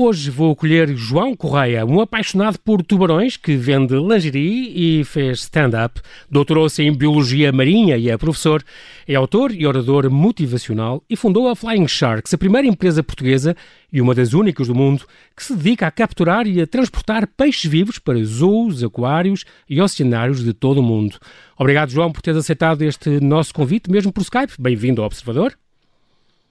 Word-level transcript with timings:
Hoje 0.00 0.30
vou 0.30 0.52
acolher 0.52 0.96
João 0.96 1.34
Correia, 1.34 1.84
um 1.84 2.00
apaixonado 2.00 2.56
por 2.60 2.84
tubarões 2.84 3.36
que 3.36 3.56
vende 3.56 3.96
lingerie 3.96 5.00
e 5.00 5.04
fez 5.04 5.40
stand-up. 5.40 6.00
Doutorou-se 6.30 6.80
em 6.80 6.96
Biologia 6.96 7.50
Marinha 7.50 7.96
e 7.96 8.08
é 8.08 8.16
professor. 8.16 8.62
É 9.08 9.16
autor 9.16 9.50
e 9.50 9.66
orador 9.66 10.08
motivacional 10.08 11.02
e 11.10 11.16
fundou 11.16 11.48
a 11.48 11.56
Flying 11.56 11.88
Sharks, 11.88 12.32
a 12.32 12.38
primeira 12.38 12.68
empresa 12.68 13.02
portuguesa 13.02 13.56
e 13.92 14.00
uma 14.00 14.14
das 14.14 14.34
únicas 14.34 14.68
do 14.68 14.74
mundo 14.74 15.04
que 15.36 15.42
se 15.42 15.56
dedica 15.56 15.88
a 15.88 15.90
capturar 15.90 16.46
e 16.46 16.60
a 16.60 16.66
transportar 16.68 17.26
peixes 17.26 17.68
vivos 17.68 17.98
para 17.98 18.22
zoos, 18.22 18.84
aquários 18.84 19.44
e 19.68 19.82
oceanários 19.82 20.44
de 20.44 20.52
todo 20.52 20.78
o 20.78 20.82
mundo. 20.82 21.16
Obrigado, 21.58 21.90
João, 21.90 22.12
por 22.12 22.22
teres 22.22 22.38
aceitado 22.38 22.82
este 22.82 23.18
nosso 23.18 23.52
convite, 23.52 23.90
mesmo 23.90 24.12
por 24.12 24.20
Skype. 24.20 24.52
Bem-vindo 24.60 25.02
ao 25.02 25.08
Observador. 25.08 25.58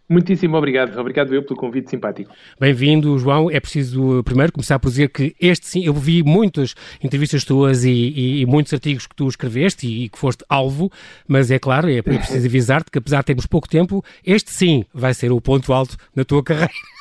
Muitíssimo 0.10 0.56
obrigado. 0.56 0.98
Obrigado 0.98 1.34
eu 1.36 1.44
pelo 1.44 1.60
convite 1.60 1.90
simpático. 1.90 2.34
Bem-vindo, 2.60 3.18
João. 3.20 3.52
É 3.52 3.60
preciso 3.60 4.24
primeiro 4.24 4.54
começar 4.54 4.80
por 4.80 4.90
dizer 4.90 5.10
que 5.10 5.36
este 5.40 5.68
sim, 5.68 5.86
eu 5.86 5.94
vi 5.94 6.24
muitas 6.24 6.76
entrevistas 7.04 7.44
tuas 7.44 7.84
e, 7.84 7.92
e, 7.92 8.42
e 8.42 8.46
muitos 8.46 8.74
artigos 8.74 9.06
que 9.06 9.16
tu 9.16 9.28
escreveste 9.28 9.86
e, 9.86 10.06
e, 10.06 10.10
que 10.10 10.18
foste 10.18 10.46
alvo, 10.48 10.90
mas 11.28 11.52
é 11.52 11.60
claro, 11.60 11.90
é, 11.90 11.98
é 11.98 12.02
preciso 12.02 12.48
avisar-te 12.48 12.90
que 12.90 13.00
apesar 13.00 13.20
de 13.20 13.26
termos 13.26 13.46
pouco 13.46 13.68
tempo, 13.68 14.04
este 14.26 14.50
sim 14.50 14.86
vai 14.94 15.14
ser 15.14 15.32
o 15.32 15.42
ponto 15.42 15.74
alto 15.74 15.98
na 16.16 16.24
tua 16.24 16.42
carreira. 16.44 16.97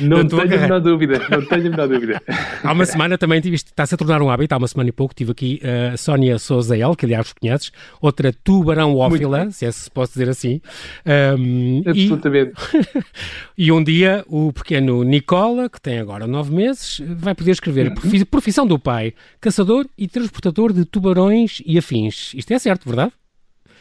Não 0.00 0.26
tenho 0.26 0.42
a 0.42 0.58
menor 0.58 0.80
dúvida, 0.80 1.20
não 1.30 1.44
tenho 1.44 1.80
a 1.80 1.86
dúvida. 1.86 2.22
Há 2.62 2.72
uma 2.72 2.84
semana 2.84 3.16
também 3.16 3.40
tiveste, 3.40 3.70
está-se 3.70 3.94
a 3.94 3.98
tornar 3.98 4.20
um 4.22 4.30
hábito, 4.30 4.54
há 4.54 4.58
uma 4.58 4.68
semana 4.68 4.90
e 4.90 4.92
pouco, 4.92 5.14
tive 5.14 5.32
aqui 5.32 5.60
a 5.64 5.94
uh, 5.94 5.98
Sónia 5.98 6.38
Souza 6.38 6.76
El, 6.76 6.94
que 6.94 7.06
aliás 7.06 7.32
conheces, 7.32 7.72
outra 8.00 8.32
tubarão-ófila, 8.32 9.50
se 9.50 9.64
é 9.66 9.72
se 9.72 9.90
posso 9.90 10.12
dizer 10.12 10.28
assim. 10.28 10.60
Um, 11.38 11.82
Absolutamente. 11.86 12.52
E, 13.56 13.64
e, 13.66 13.72
um 13.72 13.82
dia 13.82 14.24
o 14.28 14.52
pequeno 14.52 15.02
Nicola, 15.02 15.68
que 15.68 15.80
tem 15.80 15.98
agora 15.98 16.26
nove 16.26 16.54
meses, 16.54 17.00
vai 17.04 17.34
poder 17.34 17.52
escrever 17.52 17.92
profissão 18.30 18.66
do 18.66 18.78
pai, 18.78 19.14
caçador 19.40 19.86
e 19.96 20.06
transportador 20.06 20.72
de 20.72 20.84
tubarões 20.84 21.62
e 21.64 21.78
afins. 21.78 22.32
Isto 22.34 22.52
é 22.52 22.58
certo, 22.58 22.86
verdade? 22.86 23.12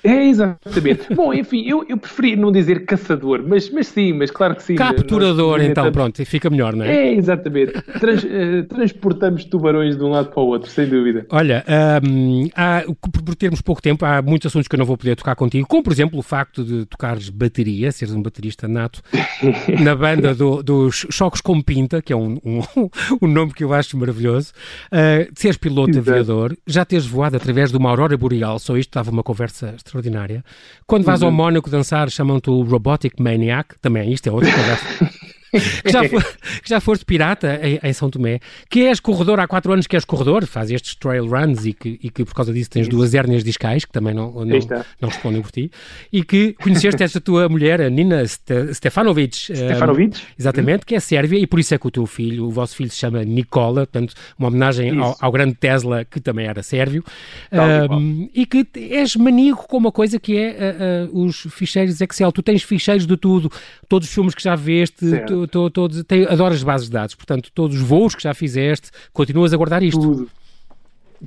É, 0.04 0.26
exatamente. 0.26 1.12
Bom, 1.16 1.34
enfim, 1.34 1.64
eu, 1.68 1.86
eu 1.88 1.98
preferi 1.98 2.36
não 2.36 2.52
dizer 2.52 2.86
caçador, 2.86 3.44
mas, 3.46 3.70
mas 3.70 3.88
sim, 3.88 4.14
mas 4.14 4.32
claro 4.32 4.56
que 4.56 4.64
sim. 4.64 4.76
Capturador, 4.76 5.60
nós, 5.60 5.68
então, 5.68 5.92
pronto, 5.92 6.24
fica 6.26 6.50
melhor, 6.50 6.76
não 6.76 6.86
é? 6.86 6.96
É, 6.96 7.14
exatamente. 7.14 7.74
Trans, 8.00 8.24
uh, 8.24 8.64
transportamos 8.68 9.46
tubarões 9.46 9.98
de 9.98 10.04
um 10.04 10.10
lado 10.10 10.30
para 10.30 10.42
o 10.42 10.48
outro, 10.48 10.70
sem 10.70 10.88
dúvida. 10.88 11.26
Olha, 11.30 11.64
um, 12.04 12.48
há, 12.56 12.84
por 13.24 13.36
termos 13.36 13.62
pouco 13.62 13.82
tempo, 13.82 14.06
há 14.06 14.22
muitos 14.22 14.48
assuntos 14.48 14.68
que 14.68 14.76
eu 14.76 14.80
não 14.80 14.86
vou 14.86 14.98
poder 14.98 15.16
tocar 15.16 15.36
contigo, 15.36 15.68
como, 15.68 15.84
por 15.84 15.92
exemplo, 15.92 16.20
o 16.20 16.22
facto 16.22 16.64
de 16.64 16.86
tocares 16.86 17.30
bateria, 17.30 17.92
seres 17.92 18.14
um 18.14 18.22
baterista 18.22 18.68
nato, 18.68 19.02
na 19.82 19.96
banda 19.96 20.34
do, 20.34 20.64
dos 20.64 21.06
Choques 21.10 21.42
com 21.42 21.62
Pinta, 21.62 22.02
que 22.02 22.14
é 22.14 22.16
um, 22.16 22.38
um, 22.46 22.62
um 23.22 23.28
nome 23.28 23.54
que 23.54 23.64
eu 23.64 23.74
acho 23.74 23.98
maravilhoso, 23.98 24.54
uh, 24.92 25.32
de 25.32 25.40
seres 25.40 25.58
piloto 25.58 25.92
Exato. 25.92 26.10
aviador, 26.10 26.58
já 26.66 26.86
teres 26.86 27.06
voado 27.06 27.36
através 27.36 27.72
de 27.72 27.78
uma 27.78 27.90
aurora 27.90 28.18
boreal, 28.18 28.60
só 28.60 28.78
isto 28.78 28.90
estava 28.90 29.12
uma 29.12 29.24
conversa 29.24 29.76
extraordinária. 29.88 30.44
Quando 30.86 31.04
vais 31.04 31.22
uhum. 31.22 31.28
ao 31.28 31.34
Mónaco 31.34 31.70
dançar, 31.70 32.10
chamam-te 32.10 32.50
o 32.50 32.62
Robotic 32.62 33.20
Maniac, 33.20 33.76
também 33.82 34.12
isto 34.12 34.28
é 34.28 34.32
outra 34.32 34.52
conversa. 34.52 35.10
que, 35.60 35.92
já 35.92 36.10
for, 36.10 36.24
que 36.64 36.70
já 36.70 36.80
foste 36.80 37.06
pirata 37.06 37.60
em, 37.64 37.80
em, 37.82 37.94
São 37.94 38.10
Tomé, 38.10 38.40
que 38.70 38.86
és 38.86 39.00
corredor 39.00 39.40
há 39.40 39.48
quatro 39.48 39.72
anos 39.72 39.88
que 39.88 39.96
és 39.96 40.06
corredor, 40.06 40.46
faz 40.46 40.72
estes 40.72 40.96
trail 40.96 41.28
runs 41.28 41.66
e 41.66 41.74
que, 41.74 42.00
e 42.02 42.10
que 42.10 42.24
por 42.24 42.34
causa 42.34 42.54
disso 42.54 42.70
tens 42.70 42.84
Isso. 42.84 42.92
duas 42.92 43.14
hérnias 43.14 43.44
discais, 43.44 43.86
que 43.86 43.92
também 43.92 44.14
não, 44.14 44.32
não, 44.32 44.46
não, 45.02 45.10
respondem 45.10 45.42
por 45.42 45.52
ti, 45.52 45.72
e 46.12 46.24
que 46.24 46.54
conheceste 46.54 47.04
esta 47.04 47.20
tua 47.22 47.48
mulher, 47.50 47.82
a 47.82 47.90
Nina 47.90 48.24
Stefanovic. 48.26 49.36
Stefanovic. 49.36 50.18
Um, 50.18 50.22
exatamente, 50.38 50.86
que 50.86 50.96
é 50.96 51.00
sérvia, 51.00 51.40
e 51.40 51.48
por 51.48 51.60
isso 51.60 51.74
é 51.74 51.78
que 51.78 51.88
o 51.88 51.92
teu 51.92 52.06
filho, 52.06 52.46
o 52.46 52.52
vosso 52.52 52.76
filho 52.76 52.90
se 52.90 52.98
chama 52.98 53.24
Nicola, 53.24 53.86
portanto, 53.86 54.14
uma 54.38 54.48
homenagem 54.48 54.98
ao, 55.00 55.16
ao, 55.20 55.32
grande 55.32 55.56
Tesla, 55.56 56.06
que 56.06 56.20
também 56.20 56.46
era 56.46 56.62
sérvio, 56.64 57.04
um, 57.52 58.30
e 58.34 58.46
que 58.46 58.66
és 58.76 59.16
maníaco 59.16 59.68
com 59.68 59.78
uma 59.78 59.92
coisa 59.92 60.20
que 60.20 60.38
é 60.38 61.08
uh, 61.12 61.16
uh, 61.16 61.26
os 61.26 61.48
ficheiros 61.50 62.00
Excel. 62.02 62.32
Tu 62.32 62.42
tens 62.42 62.64
ficheiros 62.64 63.06
de 63.06 63.18
tudo, 63.18 63.52
todos 63.88 64.08
os 64.08 64.14
filmes 64.14 64.36
que 64.36 64.44
já 64.44 64.56
veste, 64.56 65.06
tô, 65.26 65.47
tô, 65.48 65.70
tô, 65.70 65.88
tem, 66.04 66.26
adoras 66.26 66.62
bases 66.64 66.88
de 66.88 66.94
dados, 66.94 67.16
portanto, 67.16 67.50
todos 67.54 67.76
os 67.78 67.82
voos 67.82 68.14
que 68.16 68.24
já 68.24 68.34
fizeste, 68.34 68.90
continuas 69.14 69.54
a 69.54 69.58
guardar 69.58 69.82
isto. 69.84 70.00
Tudo. 70.00 70.30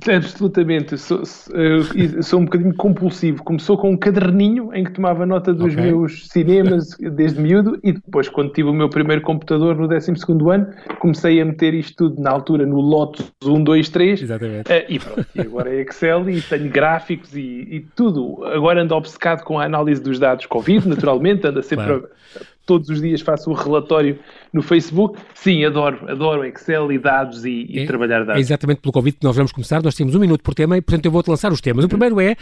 Absolutamente, 0.09 0.97
sou, 0.97 1.21
sou, 1.25 2.39
um 2.39 2.45
bocadinho 2.45 2.73
compulsivo. 2.75 3.43
Começou 3.43 3.77
com 3.77 3.91
um 3.91 3.97
caderninho 3.97 4.73
em 4.73 4.85
que 4.85 4.91
tomava 4.91 5.25
nota 5.25 5.53
dos 5.53 5.73
okay. 5.73 5.85
meus 5.85 6.29
cinemas 6.29 6.95
desde 7.11 7.41
miúdo 7.41 7.77
e 7.83 7.91
depois, 7.91 8.29
quando 8.29 8.53
tive 8.53 8.69
o 8.69 8.73
meu 8.73 8.89
primeiro 8.89 9.21
computador 9.21 9.75
no 9.75 9.89
12 9.89 10.11
ano, 10.49 10.67
comecei 10.99 11.41
a 11.41 11.45
meter 11.45 11.73
isto 11.73 12.09
tudo 12.09 12.21
na 12.21 12.31
altura 12.31 12.65
no 12.65 12.79
Lotus 12.79 13.33
1, 13.43 13.63
2, 13.63 13.89
3. 13.89 14.21
Exatamente. 14.21 14.71
Uh, 14.71 14.85
e 14.87 14.99
pronto, 14.99 15.27
e 15.35 15.41
agora 15.41 15.75
é 15.75 15.81
Excel 15.81 16.29
e 16.29 16.41
tenho 16.41 16.69
gráficos 16.69 17.35
e, 17.35 17.41
e, 17.41 17.85
tudo. 17.93 18.45
Agora 18.45 18.81
ando 18.81 18.95
obcecado 18.95 19.43
com 19.43 19.59
a 19.59 19.65
análise 19.65 20.01
dos 20.01 20.17
dados 20.17 20.45
Covid, 20.45 20.87
naturalmente, 20.87 21.45
anda 21.45 21.61
sempre 21.61 21.85
claro. 21.85 22.07
a, 22.37 22.41
todos 22.71 22.87
os 22.87 23.01
dias 23.01 23.19
faço 23.19 23.49
o 23.49 23.53
um 23.53 23.55
relatório 23.55 24.17
no 24.53 24.61
Facebook. 24.61 25.19
Sim, 25.33 25.65
adoro, 25.65 26.09
adoro 26.09 26.45
Excel 26.45 26.89
e 26.93 26.97
dados 26.97 27.43
e, 27.43 27.65
e 27.69 27.79
é, 27.79 27.85
trabalhar 27.85 28.19
dados. 28.19 28.37
É 28.37 28.39
exatamente 28.39 28.79
pelo 28.79 28.93
convite 28.93 29.17
que 29.19 29.25
nós 29.25 29.35
vamos 29.35 29.51
começar. 29.51 29.83
Nós 29.83 29.93
temos 29.93 30.15
um 30.15 30.19
minuto 30.19 30.41
por 30.41 30.53
tema 30.53 30.77
e, 30.77 30.81
portanto, 30.81 31.05
eu 31.05 31.11
vou-te 31.11 31.29
lançar 31.29 31.51
os 31.51 31.59
temas. 31.59 31.83
O 31.83 31.89
primeiro 31.89 32.21
é, 32.21 32.37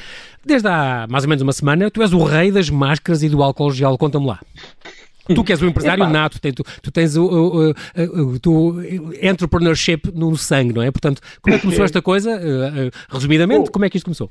desde 0.46 0.68
há 0.68 1.08
mais 1.10 1.24
ou 1.24 1.30
menos 1.30 1.42
uma 1.42 1.52
semana, 1.52 1.90
tu 1.90 2.04
és 2.04 2.14
o 2.14 2.24
rei 2.24 2.52
das 2.52 2.70
máscaras 2.70 3.24
e 3.24 3.30
do 3.30 3.42
álcool 3.42 3.72
gel. 3.72 3.98
Conta-me 3.98 4.28
lá. 4.28 4.40
Tu 5.34 5.44
que 5.44 5.52
és 5.52 5.62
um 5.64 5.68
empresário 5.68 6.06
nato, 6.10 6.40
tu, 6.40 6.64
tu 6.82 6.92
tens 6.92 7.16
o, 7.16 7.26
o, 7.26 7.70
o, 7.72 8.40
tu, 8.40 8.76
entrepreneurship 9.20 10.12
no 10.14 10.38
sangue, 10.38 10.74
não 10.74 10.84
é? 10.84 10.92
Portanto, 10.92 11.22
como 11.42 11.56
é 11.56 11.58
que 11.58 11.64
começou 11.64 11.86
esta 11.86 12.04
coisa? 12.04 12.32
Uh, 12.38 12.88
uh, 12.88 12.92
resumidamente, 13.10 13.72
como 13.72 13.84
é 13.84 13.90
que 13.90 13.98
isto 13.98 14.06
começou? 14.06 14.30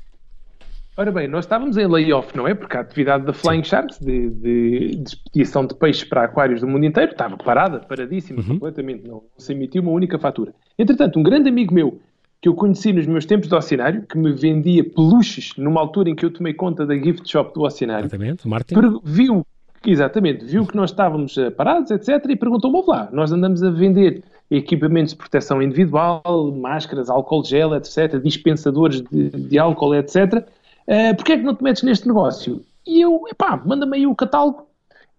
Ora 0.99 1.13
bem, 1.13 1.29
nós 1.29 1.45
estávamos 1.45 1.77
em 1.77 1.87
layoff, 1.87 2.35
não 2.35 2.45
é? 2.45 2.53
Porque 2.53 2.75
a 2.75 2.81
atividade 2.81 3.25
da 3.25 3.31
Flying 3.31 3.63
Sharks, 3.63 3.99
de, 3.99 4.29
de, 4.31 4.95
de 4.97 5.03
expedição 5.07 5.65
de 5.65 5.73
peixes 5.73 6.03
para 6.03 6.25
aquários 6.25 6.59
do 6.59 6.67
mundo 6.67 6.85
inteiro, 6.85 7.13
estava 7.13 7.37
parada, 7.37 7.79
paradíssima, 7.79 8.41
uhum. 8.41 8.59
completamente, 8.59 9.07
não, 9.07 9.13
não 9.13 9.23
se 9.37 9.53
emitiu 9.53 9.81
uma 9.81 9.93
única 9.93 10.19
fatura. 10.19 10.53
Entretanto, 10.77 11.17
um 11.17 11.23
grande 11.23 11.47
amigo 11.47 11.73
meu, 11.73 12.01
que 12.41 12.49
eu 12.49 12.53
conheci 12.53 12.91
nos 12.91 13.07
meus 13.07 13.25
tempos 13.25 13.47
de 13.47 13.55
oceanário, 13.55 14.01
que 14.01 14.17
me 14.17 14.33
vendia 14.33 14.83
peluches 14.83 15.53
numa 15.57 15.79
altura 15.79 16.09
em 16.09 16.15
que 16.15 16.25
eu 16.25 16.33
tomei 16.33 16.53
conta 16.53 16.85
da 16.85 16.93
gift 16.95 17.31
shop 17.31 17.53
do 17.53 17.61
oceanário, 17.61 18.07
exatamente, 18.07 18.45
Martin. 18.45 18.75
viu, 19.01 19.47
exatamente, 19.85 20.43
viu 20.43 20.65
que 20.65 20.75
nós 20.75 20.89
estávamos 20.89 21.37
eh, 21.37 21.49
parados, 21.49 21.91
etc., 21.91 22.25
e 22.27 22.35
perguntou-me, 22.35 22.83
lá, 22.85 23.07
nós 23.13 23.31
andamos 23.31 23.63
a 23.63 23.69
vender 23.69 24.21
equipamentos 24.51 25.13
de 25.13 25.17
proteção 25.17 25.61
individual, 25.61 26.53
máscaras, 26.59 27.09
álcool 27.09 27.45
gel, 27.45 27.73
etc., 27.73 28.19
dispensadores 28.21 29.01
de, 29.01 29.29
de 29.29 29.57
álcool, 29.57 29.95
etc., 29.95 30.45
uh, 30.89 31.15
porquê 31.15 31.33
é 31.33 31.37
que 31.37 31.43
não 31.43 31.55
te 31.55 31.63
metes 31.63 31.83
neste 31.83 32.07
negócio? 32.07 32.61
E 32.85 33.01
eu, 33.01 33.23
epá, 33.29 33.61
manda-me 33.63 33.97
aí 33.97 34.07
o 34.07 34.15
catálogo. 34.15 34.67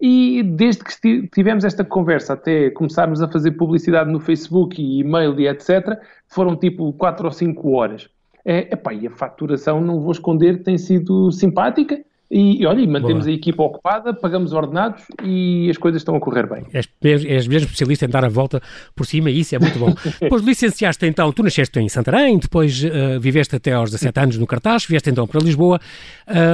E 0.01 0.43
desde 0.43 0.83
que 0.83 1.29
tivemos 1.29 1.63
esta 1.63 1.85
conversa 1.85 2.33
até 2.33 2.71
começarmos 2.71 3.23
a 3.23 3.29
fazer 3.29 3.53
publicidade 3.53 4.11
no 4.11 4.19
Facebook 4.19 4.81
e 4.81 5.01
e-mail 5.01 5.39
e 5.39 5.47
etc., 5.47 5.99
foram 6.27 6.57
tipo 6.57 6.93
4 6.95 7.27
ou 7.27 7.33
5 7.33 7.71
horas. 7.73 8.09
É, 8.45 8.73
epá, 8.73 8.95
e 8.95 9.07
a 9.07 9.11
faturação, 9.11 9.81
não 9.81 10.01
vou 10.01 10.13
esconder, 10.13 10.63
tem 10.63 10.79
sido 10.79 11.31
simpática. 11.31 12.03
E, 12.31 12.65
olha, 12.65 12.87
mantemos 12.87 13.25
Boa. 13.25 13.35
a 13.35 13.37
equipa 13.37 13.61
ocupada, 13.65 14.15
pagamos 14.15 14.53
ordenados 14.53 15.03
e 15.25 15.69
as 15.69 15.77
coisas 15.77 16.01
estão 16.01 16.15
a 16.15 16.21
correr 16.21 16.49
bem. 16.49 16.65
És, 16.73 16.89
és 17.03 17.49
mesmo 17.49 17.67
especialista 17.67 18.05
em 18.05 18.09
dar 18.09 18.25
a 18.25 18.29
volta 18.29 18.63
por 18.95 19.05
cima 19.05 19.31
e 19.31 19.41
isso 19.41 19.57
é 19.57 19.59
muito 19.59 19.77
bom. 19.77 19.93
depois 20.21 20.41
licenciaste 20.45 21.05
então, 21.07 21.33
tu 21.33 21.43
nasceste 21.43 21.77
em 21.81 21.89
Santarém, 21.89 22.39
depois 22.39 22.85
uh, 22.85 23.19
viveste 23.19 23.57
até 23.57 23.73
aos 23.73 23.91
17 23.91 24.21
anos 24.21 24.39
no 24.39 24.47
Cartaz, 24.47 24.85
vieste 24.87 25.11
então 25.11 25.27
para 25.27 25.41
Lisboa, 25.41 25.81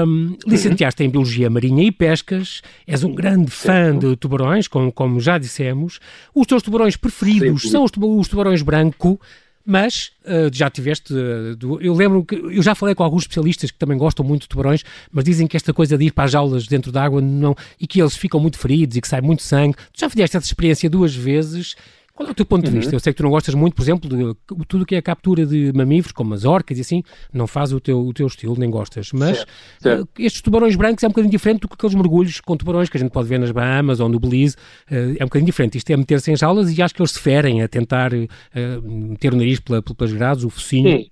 um, 0.06 0.35
licenciaste 0.47 1.05
em 1.05 1.11
Biologia 1.11 1.50
Marinha 1.50 1.85
e 1.85 1.93
Pescas, 1.93 2.62
és 2.87 3.05
um 3.05 3.15
grande 3.15 3.50
fã 3.50 3.95
de 3.99 4.17
tubarões, 4.17 4.67
como, 4.69 4.91
como 4.91 5.21
já 5.21 5.37
dissemos. 5.37 6.00
Os 6.35 6.47
teus 6.47 6.62
tubarões 6.62 6.97
preferidos 6.97 7.71
são 7.71 7.85
os, 7.85 7.93
os 7.95 8.29
tubarões 8.29 8.62
branco, 8.62 9.21
mas 9.67 10.13
uh, 10.25 10.49
já 10.53 10.71
tiveste. 10.71 11.13
Uh, 11.13 11.57
do, 11.57 11.81
eu 11.83 11.93
lembro 11.93 12.25
que 12.25 12.37
eu 12.37 12.63
já 12.63 12.75
falei 12.75 12.95
com 12.95 13.03
alguns 13.03 13.25
especialistas 13.25 13.71
que 13.71 13.79
também 13.79 13.99
gostam 13.99 14.25
muito 14.25 14.43
de 14.43 14.49
tubarões, 14.49 14.85
mas 15.11 15.25
dizem 15.25 15.47
que 15.47 15.57
esta 15.57 15.75
coisa 15.75 15.99
de 15.99 16.05
ir 16.07 16.13
para 16.13 16.25
as 16.25 16.31
jaulas 16.31 16.67
dentro 16.69 16.93
d'água 16.93 17.21
não, 17.21 17.57
e 17.81 17.87
que 17.87 18.01
eles 18.01 18.17
ficam 18.17 18.39
muito 18.39 18.59
feridos 18.59 18.97
e 18.97 19.01
que 19.01 19.09
sai 19.09 19.21
muito 19.21 19.43
sangue. 19.43 19.77
Tu 19.93 20.01
já 20.01 20.09
fizeste 20.09 20.37
essa 20.37 20.47
experiência 20.47 20.89
duas 20.89 21.15
vezes 21.15 21.75
qual 22.17 22.27
é 22.31 22.33
o 22.33 22.35
teu 22.35 22.47
ponto 22.47 22.65
de 22.65 22.71
vista? 22.71 22.93
Uhum. 22.93 22.97
Eu 22.97 23.01
sei 23.01 23.13
que 23.13 23.19
tu 23.19 23.23
não 23.23 23.31
gostas 23.31 23.55
muito, 23.55 23.75
por 23.75 23.83
exemplo, 23.83 24.09
de 24.09 24.67
tudo 24.67 24.87
que 24.87 24.95
é 24.95 24.99
a 24.99 25.03
captura 25.03 25.45
de 25.45 25.71
mamíferos, 25.75 26.13
como 26.13 26.33
as 26.33 26.47
orcas 26.47 26.79
e 26.79 26.81
assim, 26.81 27.03
não 27.31 27.47
faz 27.47 27.75
o 27.75 27.79
teu, 27.79 28.01
o 28.01 28.13
teu 28.15 28.27
estilo, 28.27 28.57
nem 28.59 28.71
gostas. 28.71 29.13
Mas 29.13 29.37
certo, 29.37 29.51
certo. 29.81 30.03
Uh, 30.05 30.09
estes 30.19 30.41
tubarões 30.41 30.75
brancos 30.77 31.05
é 31.05 31.07
um 31.07 31.11
bocadinho 31.11 31.31
diferente 31.31 31.61
do 31.61 31.69
que 31.69 31.75
aqueles 31.75 31.95
mergulhos 31.95 32.41
com 32.41 32.57
tubarões 32.57 32.89
que 32.89 32.97
a 32.97 33.01
gente 33.01 33.11
pode 33.11 33.29
ver 33.29 33.39
nas 33.39 33.51
Bahamas 33.51 34.01
ou 34.01 34.09
no 34.09 34.19
Belize. 34.19 34.57
Uh, 34.91 35.15
é 35.19 35.25
um 35.25 35.27
bocadinho 35.27 35.45
diferente. 35.45 35.77
Isto 35.77 35.91
é 35.91 35.97
meter-se 35.97 36.33
em 36.33 36.37
jaulas 36.37 36.77
e 36.77 36.81
acho 36.81 36.95
que 36.95 37.03
eles 37.03 37.13
se 37.13 37.21
ferem 37.21 37.63
a 37.63 37.69
tentar 37.69 38.15
uh, 38.15 38.83
meter 38.83 39.35
o 39.35 39.37
nariz 39.37 39.61
pela, 39.61 39.83
pelas 39.83 40.12
grades, 40.15 40.43
o 40.43 40.49
focinho. 40.49 41.01
Sim. 41.01 41.09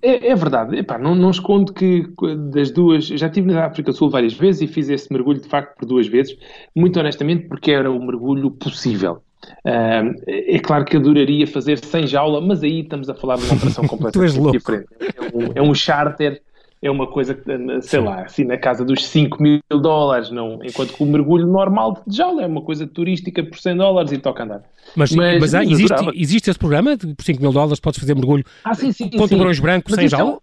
É, 0.00 0.28
é, 0.28 0.34
verdade, 0.34 0.76
Epá, 0.76 0.98
não, 0.98 1.14
não 1.14 1.30
escondo 1.30 1.72
que 1.72 2.06
das 2.50 2.70
duas, 2.70 3.06
já 3.06 3.26
estive 3.26 3.50
na 3.50 3.64
África 3.64 3.90
do 3.90 3.96
Sul 3.96 4.10
várias 4.10 4.34
vezes 4.34 4.62
e 4.62 4.66
fiz 4.66 4.88
esse 4.88 5.10
mergulho 5.12 5.40
de 5.40 5.48
facto 5.48 5.76
por 5.78 5.86
duas 5.86 6.06
vezes, 6.06 6.36
muito 6.74 6.98
honestamente 7.00 7.48
porque 7.48 7.70
era 7.70 7.90
o 7.90 8.04
mergulho 8.04 8.50
possível. 8.50 9.22
É 9.64 10.58
claro 10.58 10.84
que 10.84 10.96
adoraria 10.96 11.46
fazer 11.46 11.78
sem 11.78 12.06
jaula, 12.06 12.40
mas 12.40 12.62
aí 12.62 12.80
estamos 12.80 13.08
a 13.08 13.14
falar 13.14 13.36
de 13.36 13.44
uma 13.44 13.54
operação 13.54 13.84
completamente 13.88 14.50
diferente. 14.52 14.86
É 15.00 15.36
um, 15.36 15.52
é 15.54 15.62
um 15.62 15.74
charter 15.74 16.40
é 16.82 16.90
uma 16.90 17.06
coisa 17.06 17.38
sei 17.80 18.00
Sim. 18.00 18.04
lá, 18.04 18.22
assim 18.22 18.44
na 18.44 18.58
casa 18.58 18.84
dos 18.84 19.06
5 19.06 19.40
mil 19.40 19.60
dólares, 19.70 20.32
não, 20.32 20.58
enquanto 20.64 20.92
que 20.92 21.02
o 21.02 21.06
mergulho 21.06 21.46
normal 21.46 22.02
de 22.04 22.16
jaula 22.16 22.42
é 22.42 22.46
uma 22.46 22.60
coisa 22.60 22.86
turística 22.88 23.42
por 23.42 23.56
100 23.56 23.76
dólares 23.76 24.10
e 24.12 24.18
toca 24.18 24.42
andar. 24.42 24.62
Mas, 24.96 25.12
mas, 25.12 25.40
mas 25.40 25.54
há, 25.54 25.62
existe, 25.62 25.94
existe 26.14 26.50
esse 26.50 26.58
programa? 26.58 26.98
Por 26.98 27.24
5 27.24 27.40
mil 27.40 27.52
dólares 27.52 27.78
podes 27.78 28.00
fazer 28.00 28.16
mergulho 28.16 28.44
ah, 28.64 28.74
sim, 28.74 28.90
sim, 28.90 29.08
com 29.10 29.28
tubarões 29.28 29.60
brancos 29.60 29.94
sem 29.94 30.08
jaula? 30.08 30.40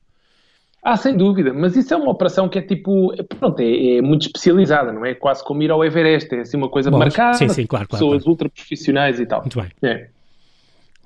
É 0.86 0.92
ah, 0.92 0.98
sem 0.98 1.16
dúvida, 1.16 1.54
mas 1.54 1.76
isso 1.76 1.94
é 1.94 1.98
uma 1.98 2.10
operação 2.10 2.48
que 2.48 2.58
é 2.58 2.62
tipo, 2.62 3.14
pronto, 3.38 3.60
é, 3.60 3.98
é 3.98 4.02
muito 4.02 4.28
especializada, 4.28 4.94
não 4.94 5.06
é? 5.06 5.14
Quase 5.14 5.44
como 5.44 5.62
ir 5.62 5.70
ao 5.72 5.84
Everest, 5.84 6.34
é 6.34 6.40
assim 6.40 6.56
uma 6.56 6.70
coisa 6.70 6.90
Bom, 6.90 7.00
marcada, 7.00 7.38
sim, 7.38 7.50
sim, 7.50 7.66
claro, 7.66 7.88
claro, 7.88 7.88
pessoas 7.90 8.24
claro. 8.24 8.30
ultra 8.30 8.50
profissionais 8.50 9.20
e 9.20 9.26
tal. 9.26 9.42
Muito 9.42 9.60
bem. 9.60 9.70
É. 9.84 10.08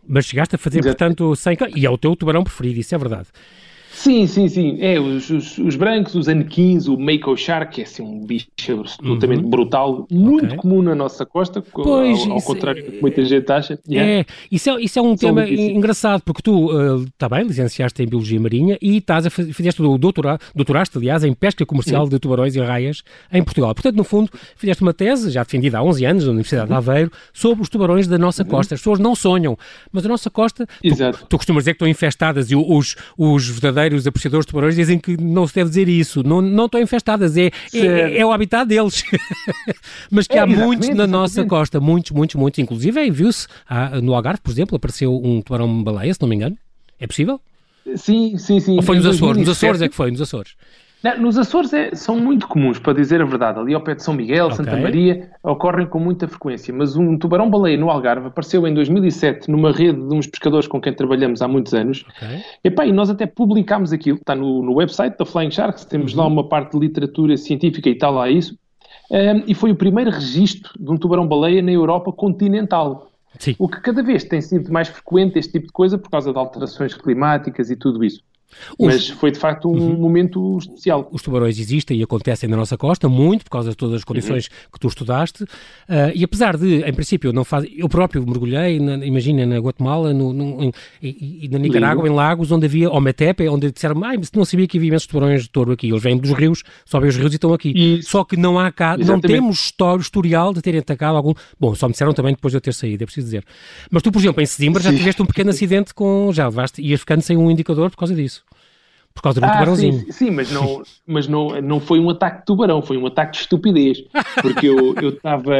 Mas 0.07 0.25
chegaste 0.25 0.55
a 0.55 0.57
fazer, 0.59 0.79
Exato. 0.79 0.97
portanto, 0.97 1.35
sem... 1.35 1.57
E 1.75 1.85
é 1.85 1.89
o 1.89 1.97
teu 1.97 2.15
tubarão 2.15 2.43
preferido, 2.43 2.79
isso 2.79 2.93
é 2.93 2.97
verdade. 2.97 3.29
Sim, 4.03 4.27
sim, 4.27 4.49
sim. 4.49 4.77
É, 4.81 4.99
os, 4.99 5.29
os, 5.29 5.57
os 5.57 5.77
brancos, 5.77 6.13
os 6.13 6.27
anequins, 6.27 6.89
o 6.89 6.97
Mako 6.97 7.37
Shark, 7.37 7.75
que 7.75 7.81
é 7.81 7.83
assim 7.85 8.03
um 8.03 8.19
bicho 8.25 8.49
absolutamente 8.77 9.43
uhum. 9.43 9.49
brutal, 9.49 10.05
muito 10.11 10.45
okay. 10.47 10.57
comum 10.57 10.81
na 10.81 10.93
nossa 10.93 11.25
costa, 11.25 11.61
pois, 11.61 12.19
ao, 12.25 12.33
ao 12.33 12.41
contrário 12.41 12.83
do 12.83 12.91
que 12.91 13.01
muita 13.01 13.23
gente 13.23 13.49
acha. 13.49 13.79
Yeah. 13.89 14.11
É, 14.11 14.25
isso 14.51 14.69
é, 14.69 14.81
isso 14.81 14.99
é 14.99 15.01
um 15.01 15.15
tema 15.15 15.47
engraçado, 15.47 16.21
porque 16.25 16.41
tu, 16.41 16.69
está 17.05 17.27
uh, 17.27 17.29
bem, 17.29 17.43
licenciaste 17.43 18.03
em 18.03 18.05
Biologia 18.05 18.41
Marinha 18.41 18.77
e 18.81 18.97
estás 18.97 19.25
a 19.25 19.29
fizeste 19.29 19.81
o 19.81 19.97
doutorado, 19.97 20.41
doutoraste, 20.53 20.97
aliás, 20.97 21.23
em 21.23 21.33
Pesca 21.33 21.65
Comercial 21.65 22.03
uhum. 22.03 22.09
de 22.09 22.19
Tubarões 22.19 22.57
e 22.57 22.59
Raias 22.59 23.03
em 23.31 23.41
Portugal. 23.41 23.73
Portanto, 23.73 23.95
no 23.95 24.03
fundo, 24.03 24.29
fizeste 24.57 24.83
uma 24.83 24.93
tese, 24.93 25.31
já 25.31 25.43
defendida 25.43 25.77
há 25.77 25.83
11 25.83 26.05
anos, 26.05 26.25
na 26.25 26.31
Universidade 26.31 26.73
uhum. 26.73 26.81
de 26.81 26.89
Aveiro, 26.89 27.11
sobre 27.31 27.63
os 27.63 27.69
tubarões 27.69 28.05
da 28.05 28.17
nossa 28.17 28.43
uhum. 28.43 28.49
costa. 28.49 28.75
As 28.75 28.81
pessoas 28.81 28.99
não 28.99 29.15
sonham, 29.15 29.57
mas 29.93 30.05
a 30.05 30.09
nossa 30.09 30.29
costa, 30.29 30.67
tu, 30.67 31.25
tu, 31.29 31.37
costumas 31.37 31.63
dizer 31.63 31.71
que 31.71 31.75
estão 31.77 31.87
infestadas 31.87 32.51
e 32.51 32.55
os, 32.55 32.97
os 33.17 33.47
verdadeiros 33.47 33.92
os 33.95 34.07
apreciadores 34.07 34.45
de 34.45 34.51
tubarões 34.51 34.75
dizem 34.75 34.99
que 34.99 35.15
não 35.21 35.47
se 35.47 35.55
deve 35.55 35.69
dizer 35.69 35.89
isso, 35.89 36.23
não, 36.23 36.41
não 36.41 36.65
estão 36.65 36.81
infestadas, 36.81 37.37
é, 37.37 37.51
é, 37.73 38.19
é, 38.19 38.25
o 38.25 38.31
habitat 38.31 38.67
deles. 38.67 39.03
Mas 40.09 40.27
que 40.27 40.37
é, 40.37 40.39
há 40.39 40.45
muitos 40.45 40.89
na 40.89 41.07
nossa 41.07 41.45
costa, 41.45 41.79
muitos, 41.79 42.11
muitos, 42.11 42.35
muitos. 42.35 42.59
Inclusive, 42.59 43.09
viu-se 43.11 43.47
no 44.01 44.13
Algarve, 44.13 44.41
por 44.41 44.51
exemplo, 44.51 44.75
apareceu 44.75 45.15
um 45.15 45.41
tubarão-baleia, 45.41 46.13
se 46.13 46.21
não 46.21 46.27
me 46.27 46.35
engano. 46.35 46.57
É 46.99 47.07
possível? 47.07 47.39
Sim, 47.95 48.37
sim, 48.37 48.59
sim. 48.59 48.75
Ou 48.75 48.81
foi 48.81 48.97
nos 48.97 49.05
Açores? 49.05 49.37
Nos 49.37 49.49
Açores 49.49 49.81
é 49.81 49.89
que 49.89 49.95
foi, 49.95 50.11
nos 50.11 50.21
Açores. 50.21 50.55
Não, 51.03 51.19
nos 51.19 51.37
Açores 51.37 51.73
é, 51.73 51.93
são 51.93 52.17
muito 52.17 52.47
comuns, 52.47 52.79
para 52.79 52.93
dizer 52.93 53.21
a 53.21 53.25
verdade. 53.25 53.59
Ali 53.59 53.73
ao 53.73 53.81
pé 53.81 53.93
de 53.93 54.01
São 54.01 54.13
Miguel, 54.13 54.45
okay. 54.45 54.57
Santa 54.57 54.77
Maria, 54.77 55.29
ocorrem 55.43 55.85
com 55.85 55.99
muita 55.99 56.27
frequência. 56.29 56.73
Mas 56.73 56.95
um 56.95 57.17
tubarão-baleia 57.17 57.77
no 57.77 57.89
Algarve 57.89 58.27
apareceu 58.27 58.65
em 58.65 58.73
2007 58.73 59.51
numa 59.51 59.71
rede 59.71 59.99
de 59.99 60.15
uns 60.15 60.27
pescadores 60.27 60.65
com 60.65 60.79
quem 60.79 60.93
trabalhamos 60.93 61.41
há 61.41 61.47
muitos 61.47 61.73
anos. 61.73 62.05
Okay. 62.15 62.41
Epá, 62.63 62.85
e 62.85 62.93
nós 62.93 63.09
até 63.09 63.25
publicámos 63.25 63.91
aquilo, 63.91 64.17
está 64.17 64.33
no, 64.33 64.63
no 64.63 64.75
website 64.75 65.17
da 65.17 65.25
Flying 65.25 65.51
Sharks, 65.51 65.83
temos 65.83 66.13
uhum. 66.13 66.21
lá 66.21 66.27
uma 66.27 66.47
parte 66.47 66.71
de 66.71 66.79
literatura 66.79 67.35
científica 67.35 67.89
e 67.89 67.95
tal 67.95 68.13
lá 68.13 68.29
isso. 68.29 68.57
Um, 69.11 69.43
e 69.45 69.53
foi 69.53 69.71
o 69.71 69.75
primeiro 69.75 70.09
registro 70.09 70.71
de 70.79 70.89
um 70.89 70.95
tubarão-baleia 70.95 71.61
na 71.61 71.71
Europa 71.71 72.13
continental. 72.13 73.11
Sim. 73.37 73.55
O 73.59 73.67
que 73.67 73.81
cada 73.81 74.01
vez 74.01 74.23
tem 74.23 74.39
sido 74.39 74.71
mais 74.71 74.87
frequente 74.87 75.37
este 75.37 75.51
tipo 75.51 75.67
de 75.67 75.73
coisa 75.73 75.97
por 75.97 76.09
causa 76.09 76.31
de 76.31 76.37
alterações 76.37 76.93
climáticas 76.93 77.69
e 77.69 77.75
tudo 77.75 78.03
isso. 78.03 78.23
Os... 78.77 78.85
Mas 78.85 79.09
foi 79.09 79.31
de 79.31 79.39
facto 79.39 79.69
um 79.69 79.77
uhum. 79.77 79.97
momento 79.97 80.57
especial. 80.59 81.07
Os 81.11 81.21
tubarões 81.21 81.59
existem 81.59 81.97
e 81.97 82.03
acontecem 82.03 82.49
na 82.49 82.57
nossa 82.57 82.77
costa, 82.77 83.09
muito 83.09 83.43
por 83.43 83.51
causa 83.51 83.71
de 83.71 83.75
todas 83.75 83.95
as 83.95 84.03
condições 84.03 84.47
uhum. 84.47 84.69
que 84.73 84.79
tu 84.79 84.87
estudaste. 84.87 85.43
Uh, 85.43 86.11
e 86.13 86.23
apesar 86.23 86.57
de, 86.57 86.83
em 86.83 86.93
princípio, 86.93 87.29
eu 87.29 87.33
não 87.33 87.43
faz... 87.43 87.65
eu 87.75 87.87
próprio 87.89 88.25
mergulhei, 88.25 88.79
na, 88.79 89.05
imagina, 89.05 89.45
na 89.45 89.57
Guatemala 89.57 90.13
no, 90.13 90.33
no, 90.33 90.63
em, 90.63 90.73
e, 91.01 91.49
na 91.51 91.59
Nicarágua, 91.59 92.07
em 92.07 92.11
lagos 92.11 92.51
onde 92.51 92.65
havia 92.65 92.89
Ometepe, 92.89 93.47
onde 93.47 93.71
disseram, 93.71 94.03
ah, 94.03 94.13
não 94.35 94.45
sabia 94.45 94.67
que 94.67 94.77
havia 94.77 94.89
imensos 94.89 95.07
tubarões 95.07 95.43
de 95.43 95.49
touro 95.49 95.71
aqui. 95.71 95.89
Eles 95.89 96.01
vêm 96.01 96.17
dos 96.17 96.31
rios, 96.31 96.63
sobem 96.85 97.09
os 97.09 97.15
rios 97.15 97.31
e 97.33 97.35
estão 97.35 97.53
aqui. 97.53 97.71
Isso. 97.75 98.09
Só 98.09 98.23
que 98.23 98.37
não 98.37 98.59
há 98.59 98.71
cá, 98.71 98.95
Exatamente. 98.99 99.07
não 99.07 99.19
temos 99.19 99.59
história, 99.59 100.01
historial 100.01 100.53
de 100.53 100.61
terem 100.61 100.79
atacado 100.79 101.15
algum. 101.15 101.33
Bom, 101.59 101.75
só 101.75 101.87
me 101.87 101.91
disseram 101.91 102.13
também 102.13 102.33
depois 102.33 102.51
de 102.51 102.57
eu 102.57 102.61
ter 102.61 102.73
saído, 102.73 103.03
é 103.03 103.05
preciso 103.05 103.25
dizer. 103.25 103.45
Mas 103.89 104.01
tu, 104.01 104.11
por 104.11 104.19
exemplo, 104.19 104.41
em 104.41 104.45
Sesimbra 104.45 104.81
já 104.81 104.91
tiveste 104.91 105.21
um 105.21 105.25
pequeno 105.25 105.49
acidente 105.51 105.93
com. 105.93 106.31
Já 106.33 106.47
levaste, 106.47 106.81
ias 106.81 106.99
ficando 106.99 107.21
sem 107.21 107.37
um 107.37 107.49
indicador 107.49 107.89
por 107.89 107.97
causa 107.97 108.15
disso 108.15 108.42
por 109.13 109.21
causa 109.21 109.39
do 109.39 109.45
ah, 109.45 109.51
tubarãozinho. 109.51 109.99
Sim, 109.99 110.11
sim, 110.11 110.31
mas, 110.31 110.51
não, 110.51 110.81
mas 111.05 111.27
não, 111.27 111.61
não 111.61 111.79
foi 111.79 111.99
um 111.99 112.09
ataque 112.09 112.39
de 112.39 112.45
tubarão, 112.45 112.81
foi 112.81 112.97
um 112.97 113.05
ataque 113.05 113.33
de 113.33 113.37
estupidez. 113.39 114.03
Porque 114.41 114.67
eu 114.67 115.09
estava 115.09 115.55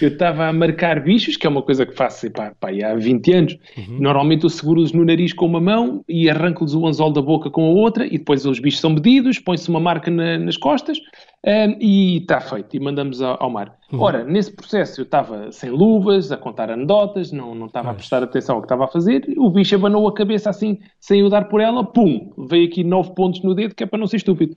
eu 0.00 0.08
estava 0.08 0.46
a 0.48 0.52
marcar 0.52 1.00
bichos, 1.00 1.36
que 1.36 1.46
é 1.46 1.50
uma 1.50 1.62
coisa 1.62 1.86
que 1.86 1.94
faço 1.94 2.30
pá, 2.30 2.52
pá, 2.58 2.70
há 2.70 2.94
20 2.94 3.32
anos. 3.32 3.58
Uhum. 3.76 3.98
Normalmente 4.00 4.44
eu 4.44 4.50
seguro-os 4.50 4.92
no 4.92 5.04
nariz 5.04 5.32
com 5.32 5.46
uma 5.46 5.60
mão 5.60 6.04
e 6.08 6.28
arranco-lhes 6.28 6.74
o 6.74 6.86
anzol 6.86 7.12
da 7.12 7.22
boca 7.22 7.48
com 7.50 7.64
a 7.66 7.70
outra, 7.70 8.06
e 8.06 8.18
depois 8.18 8.44
os 8.44 8.58
bichos 8.58 8.80
são 8.80 8.90
medidos, 8.90 9.38
põe-se 9.38 9.68
uma 9.68 9.80
marca 9.80 10.10
na, 10.10 10.38
nas 10.38 10.56
costas 10.56 10.98
um, 11.46 11.76
e 11.78 12.18
está 12.18 12.40
feito, 12.40 12.74
e 12.74 12.80
mandamos 12.80 13.20
ao, 13.20 13.36
ao 13.42 13.50
mar. 13.50 13.76
Uhum. 13.92 14.00
Ora, 14.00 14.24
nesse 14.24 14.50
processo 14.50 15.00
eu 15.00 15.04
estava 15.04 15.52
sem 15.52 15.70
luvas, 15.70 16.32
a 16.32 16.36
contar 16.36 16.70
anedotas, 16.70 17.30
não, 17.30 17.54
não 17.54 17.66
estava 17.66 17.90
a 17.90 17.94
prestar 17.94 18.22
atenção 18.22 18.56
ao 18.56 18.62
que 18.62 18.66
estava 18.66 18.84
a 18.84 18.88
fazer, 18.88 19.26
o 19.36 19.50
bicho 19.50 19.74
abanou 19.74 20.08
a 20.08 20.14
cabeça 20.14 20.48
assim, 20.48 20.78
sem 20.98 21.20
eu 21.20 21.28
dar 21.28 21.44
por 21.44 21.60
ela, 21.60 21.84
pum, 21.84 22.32
veio 22.48 22.66
aqui 22.66 22.82
nove 22.82 23.14
pontos 23.14 23.42
no 23.42 23.54
dedo, 23.54 23.74
que 23.74 23.84
é 23.84 23.86
para 23.86 23.98
não 23.98 24.06
ser 24.06 24.16
estúpido. 24.16 24.56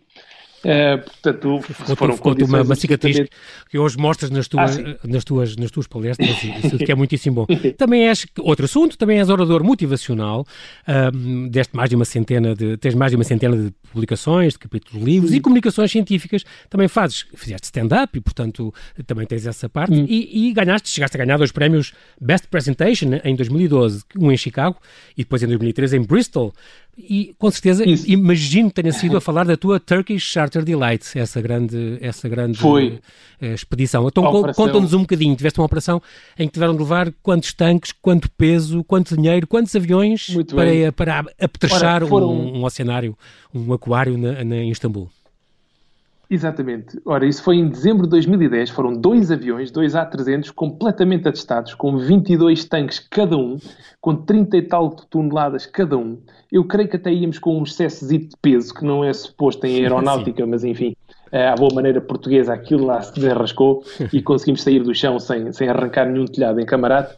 Uh, 0.58 0.98
portanto, 1.04 1.62
ficou, 1.62 1.96
foram 1.96 2.16
ficou 2.16 2.36
uma, 2.46 2.64
uma 2.64 2.76
cicatriz 2.76 3.30
que 3.70 3.78
hoje 3.78 3.96
mostras 3.98 4.32
nas 4.32 4.48
tuas, 4.48 4.80
ah, 4.80 4.98
nas 5.08 5.24
tuas, 5.24 5.56
nas 5.56 5.70
tuas 5.70 5.86
palestras, 5.88 6.30
isso 6.44 6.78
que 6.80 6.92
é 6.92 6.96
muitíssimo 6.96 7.36
bom. 7.36 7.46
também 7.78 8.08
és, 8.08 8.26
outro 8.40 8.66
assunto, 8.66 8.98
também 8.98 9.20
és 9.20 9.30
orador 9.30 9.64
motivacional, 9.64 10.46
um, 11.14 11.48
deste 11.48 11.76
mais 11.76 11.90
de 11.90 11.96
uma 11.96 12.06
centena 12.06 12.56
de, 12.56 12.76
tens 12.78 12.96
mais 12.96 13.12
de 13.12 13.18
uma 13.18 13.24
centena 13.24 13.56
de 13.56 13.72
publicações, 13.88 14.54
de 14.54 14.60
capítulos 14.60 15.00
de 15.00 15.06
livros 15.06 15.32
Sim. 15.32 15.38
e 15.38 15.42
comunicações 15.42 15.92
científicas, 15.92 16.44
também 16.70 16.88
fazes, 16.88 17.26
fizeste 17.36 17.66
stand-up 17.66 18.18
e, 18.18 18.22
portanto, 18.22 18.74
também 19.06 19.26
tens 19.26 19.46
essa 19.46 19.68
parte 19.70 19.94
hum. 19.94 20.06
e, 20.08 20.50
e, 20.50 20.54
ganhaste, 20.54 20.90
chegaste 20.90 21.18
a 21.18 21.24
ganhar 21.24 21.38
dois 21.38 21.52
prémios 21.52 21.94
Best 22.20 22.48
Presentation 22.48 23.10
em 23.24 23.36
2012, 23.36 24.04
um 24.18 24.32
em 24.32 24.38
Chicago 24.38 24.78
e 25.18 25.24
depois 25.24 25.42
em 25.44 25.48
2013 25.48 25.98
em 25.98 26.02
Bristol, 26.02 26.54
e 26.98 27.36
com 27.38 27.52
certeza 27.52 27.88
Isso. 27.88 28.10
imagino 28.10 28.70
que 28.70 28.82
tenha 28.82 28.92
sido 28.92 29.18
a 29.18 29.22
falar 29.22 29.46
da 29.46 29.56
tua 29.56 29.80
Turkish 29.80 30.24
Charter 30.24 30.64
Delight, 30.64 31.18
essa 31.18 31.40
grande, 31.40 32.00
essa 32.02 32.28
grande 32.28 32.58
Foi. 32.58 33.00
Uh, 33.40 33.54
expedição. 33.54 34.08
Então 34.08 34.24
conta-nos 34.54 34.94
um 34.94 35.02
bocadinho, 35.02 35.36
tiveste 35.36 35.60
uma 35.60 35.68
operação 35.68 36.02
em 36.40 36.48
que 36.48 36.54
tiveram 36.54 36.74
de 36.74 36.80
levar 36.80 37.14
quantos 37.22 37.54
tanques, 37.54 37.92
quanto 37.92 38.32
peso, 38.32 38.84
quanto 38.84 39.16
dinheiro, 39.16 39.46
quantos 39.46 39.76
aviões 39.76 40.36
para, 40.48 40.92
para 40.92 41.20
apetrechar 41.40 42.04
foram... 42.08 42.32
um, 42.32 42.58
um 42.58 42.66
oceanário, 42.66 43.16
um 43.54 43.72
aquário 43.74 43.87
na, 43.88 44.44
na, 44.44 44.56
em 44.58 44.70
Istambul. 44.70 45.10
Exatamente. 46.30 47.00
Ora, 47.06 47.26
isso 47.26 47.42
foi 47.42 47.56
em 47.56 47.70
dezembro 47.70 48.04
de 48.04 48.10
2010. 48.10 48.70
Foram 48.72 48.94
dois 48.94 49.32
aviões, 49.32 49.72
dois 49.72 49.94
A300, 49.94 50.52
completamente 50.52 51.28
atestados, 51.28 51.74
com 51.74 51.98
22 51.98 52.66
tanques 52.66 53.00
cada 53.00 53.38
um, 53.38 53.58
com 54.02 54.14
30 54.14 54.58
e 54.58 54.62
tal 54.64 54.90
toneladas 54.90 55.66
cada 55.66 55.98
um. 55.98 56.18
Eu 56.52 56.66
creio 56.66 56.90
que 56.90 56.98
até 56.98 57.14
íamos 57.14 57.40
com 57.40 57.58
um 57.58 57.64
excesso 57.64 58.06
de 58.06 58.28
peso, 58.42 58.74
que 58.74 58.84
não 58.84 59.06
é 59.06 59.14
suposto 59.14 59.66
em 59.66 59.80
aeronáutica, 59.84 60.46
mas 60.46 60.66
enfim, 60.66 60.94
à 61.32 61.56
boa 61.56 61.74
maneira 61.74 62.02
portuguesa, 62.02 62.54
aquilo 62.54 62.86
lá 62.86 63.02
se 63.02 63.14
desenrascou 63.14 63.84
e 64.12 64.22
conseguimos 64.22 64.64
sair 64.64 64.84
do 64.84 64.94
chão 64.94 65.20
sem, 65.20 65.52
sem 65.54 65.70
arrancar 65.70 66.06
nenhum 66.06 66.26
telhado 66.26 66.60
em 66.60 66.66
camarada. 66.66 67.16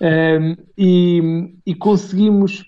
Um, 0.00 0.56
e, 0.76 1.54
e, 1.66 1.74
conseguimos 1.74 2.64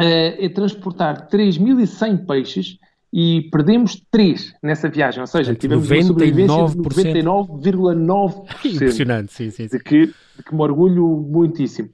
uh, 0.00 0.54
transportar 0.54 1.28
3.100 1.28 2.26
peixes 2.26 2.78
e 3.12 3.48
perdemos 3.52 4.02
3 4.10 4.54
nessa 4.62 4.88
viagem, 4.88 5.20
ou 5.20 5.26
seja, 5.26 5.54
tivemos 5.54 5.88
99%. 5.88 5.94
uma 5.94 6.02
sobrevivência 6.02 6.66
de 6.66 6.78
99,9%. 6.78 8.74
Impressionante, 8.74 9.32
sim, 9.32 9.50
sim. 9.50 9.68
sim. 9.68 9.76
De, 9.76 9.82
que, 9.82 10.06
de 10.06 10.42
que 10.44 10.54
me 10.54 10.60
orgulho 10.60 11.06
muitíssimo. 11.30 11.88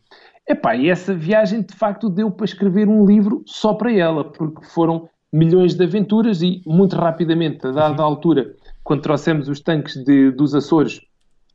Epá, 0.49 0.75
e 0.75 0.89
essa 0.89 1.15
viagem 1.15 1.63
de 1.63 1.75
facto 1.75 2.09
deu 2.09 2.31
para 2.31 2.47
escrever 2.47 2.89
um 2.89 3.05
livro 3.05 3.43
só 3.47 3.75
para 3.75 3.93
ela, 3.93 4.25
porque 4.25 4.65
foram 4.65 5.09
milhões 5.33 5.75
de 5.75 5.85
aventuras 5.85 6.43
e 6.43 6.63
muito 6.67 6.97
rapidamente, 6.97 7.67
a 7.67 7.71
dada 7.71 8.03
altura, 8.03 8.55
quando 8.83 9.03
trouxemos 9.03 9.49
os 9.49 9.61
tanques 9.61 10.03
de, 10.03 10.31
dos 10.31 10.55
Açores, 10.55 11.01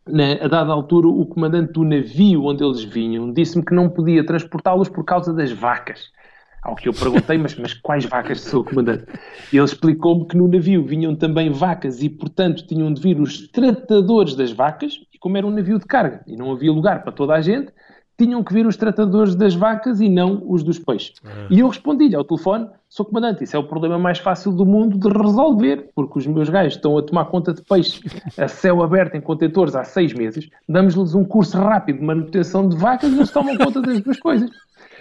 na, 0.07 0.33
a 0.33 0.47
dada 0.47 0.71
altura 0.71 1.07
o 1.07 1.25
comandante 1.25 1.73
do 1.73 1.83
navio 1.83 2.43
onde 2.43 2.63
eles 2.63 2.83
vinham 2.83 3.33
disse-me 3.33 3.65
que 3.65 3.73
não 3.73 3.89
podia 3.89 4.23
transportá-los 4.23 4.87
por 4.87 5.03
causa 5.03 5.33
das 5.33 5.51
vacas. 5.51 6.11
Ao 6.65 6.75
que 6.75 6.89
eu 6.89 6.93
perguntei, 6.93 7.37
mas, 7.37 7.55
mas 7.55 7.75
quais 7.75 8.05
vacas 8.05 8.41
sou 8.41 8.63
comandante? 8.63 9.05
Ele 9.53 9.63
explicou-me 9.63 10.25
que 10.25 10.35
no 10.35 10.47
navio 10.47 10.83
vinham 10.83 11.15
também 11.15 11.51
vacas 11.51 12.01
e, 12.01 12.09
portanto, 12.09 12.65
tinham 12.65 12.91
de 12.91 12.99
vir 12.99 13.21
os 13.21 13.47
tratadores 13.49 14.35
das 14.35 14.51
vacas, 14.51 14.99
e 15.13 15.19
como 15.19 15.37
era 15.37 15.45
um 15.45 15.51
navio 15.51 15.77
de 15.77 15.85
carga 15.85 16.23
e 16.25 16.35
não 16.35 16.51
havia 16.51 16.71
lugar 16.71 17.03
para 17.03 17.11
toda 17.11 17.35
a 17.35 17.41
gente, 17.41 17.71
tinham 18.17 18.43
que 18.43 18.53
vir 18.53 18.65
os 18.65 18.77
tratadores 18.77 19.35
das 19.35 19.53
vacas 19.53 19.99
e 20.01 20.09
não 20.09 20.41
os 20.47 20.63
dos 20.63 20.79
peixes. 20.79 21.13
Ah. 21.23 21.47
E 21.51 21.59
eu 21.59 21.67
respondi-lhe 21.67 22.15
ao 22.15 22.23
telefone, 22.23 22.67
sou 22.89 23.05
comandante, 23.05 23.43
isso 23.43 23.55
é 23.55 23.59
o 23.59 23.67
problema 23.67 23.99
mais 23.99 24.19
fácil 24.19 24.51
do 24.51 24.65
mundo 24.65 24.97
de 24.97 25.07
resolver, 25.15 25.91
porque 25.93 26.19
os 26.19 26.25
meus 26.25 26.49
gajos 26.49 26.75
estão 26.75 26.97
a 26.97 27.03
tomar 27.03 27.25
conta 27.25 27.53
de 27.53 27.61
peixes 27.61 28.01
a 28.37 28.47
céu 28.47 28.81
aberto 28.81 29.15
em 29.15 29.21
contentores 29.21 29.75
há 29.75 29.83
seis 29.83 30.13
meses, 30.13 30.49
damos-lhes 30.67 31.13
um 31.13 31.25
curso 31.25 31.57
rápido 31.57 31.99
de 31.99 32.05
manutenção 32.05 32.67
de 32.67 32.77
vacas 32.77 33.11
e 33.11 33.17
eles 33.17 33.31
tomam 33.31 33.57
conta 33.57 33.81
das 33.81 34.01
duas 34.01 34.19
coisas. 34.19 34.49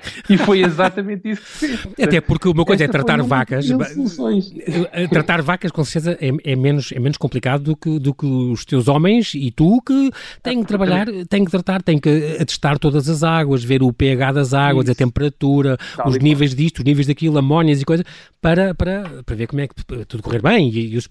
E 0.29 0.37
foi 0.39 0.63
exatamente 0.63 1.31
isso 1.31 1.43
que 1.43 1.49
fez. 1.49 1.89
Até 2.03 2.21
porque 2.21 2.49
uma 2.49 2.65
coisa 2.65 2.85
é 2.85 2.89
tratar 2.89 3.23
vacas. 3.23 3.67
Eh, 3.71 5.07
tratar 5.09 5.43
vacas, 5.43 5.71
com 5.71 5.85
certeza, 5.85 6.17
é, 6.21 6.53
é, 6.53 6.57
menos, 6.57 6.93
é 6.93 6.99
menos 6.99 7.17
complicado 7.17 7.63
do 7.63 7.77
que, 7.77 7.99
do 7.99 8.15
que 8.15 8.27
os 8.27 8.65
teus 8.65 8.89
homens 8.89 9.35
e 9.35 9.51
tu 9.51 9.81
que 9.83 10.11
têm 10.43 10.61
que 10.61 10.67
trabalhar, 10.67 11.07
têm 11.29 11.45
que 11.45 11.51
tratar, 11.51 11.83
têm 11.83 11.99
que 11.99 12.37
atestar 12.41 12.79
todas 12.79 13.09
as 13.09 13.23
águas, 13.23 13.63
ver 13.63 13.83
o 13.83 13.93
pH 13.93 14.33
das 14.33 14.55
águas, 14.55 14.85
isso. 14.85 14.93
a 14.93 14.95
temperatura, 14.95 15.77
Tal 15.97 16.09
os 16.09 16.19
níveis 16.19 16.53
bom. 16.53 16.63
disto, 16.63 16.79
os 16.79 16.85
níveis 16.85 17.07
daquilo, 17.07 17.39
amónias 17.39 17.81
e 17.81 17.85
coisas, 17.85 18.07
para, 18.41 18.75
para, 18.75 19.23
para 19.25 19.37
ver 19.37 19.47
como 19.47 19.61
é 19.61 19.69
que 19.69 19.75
tudo 20.07 20.23
correr 20.23 20.43
bem. 20.43 20.69
E, 20.69 20.95
e 20.95 20.97
os... 20.97 21.09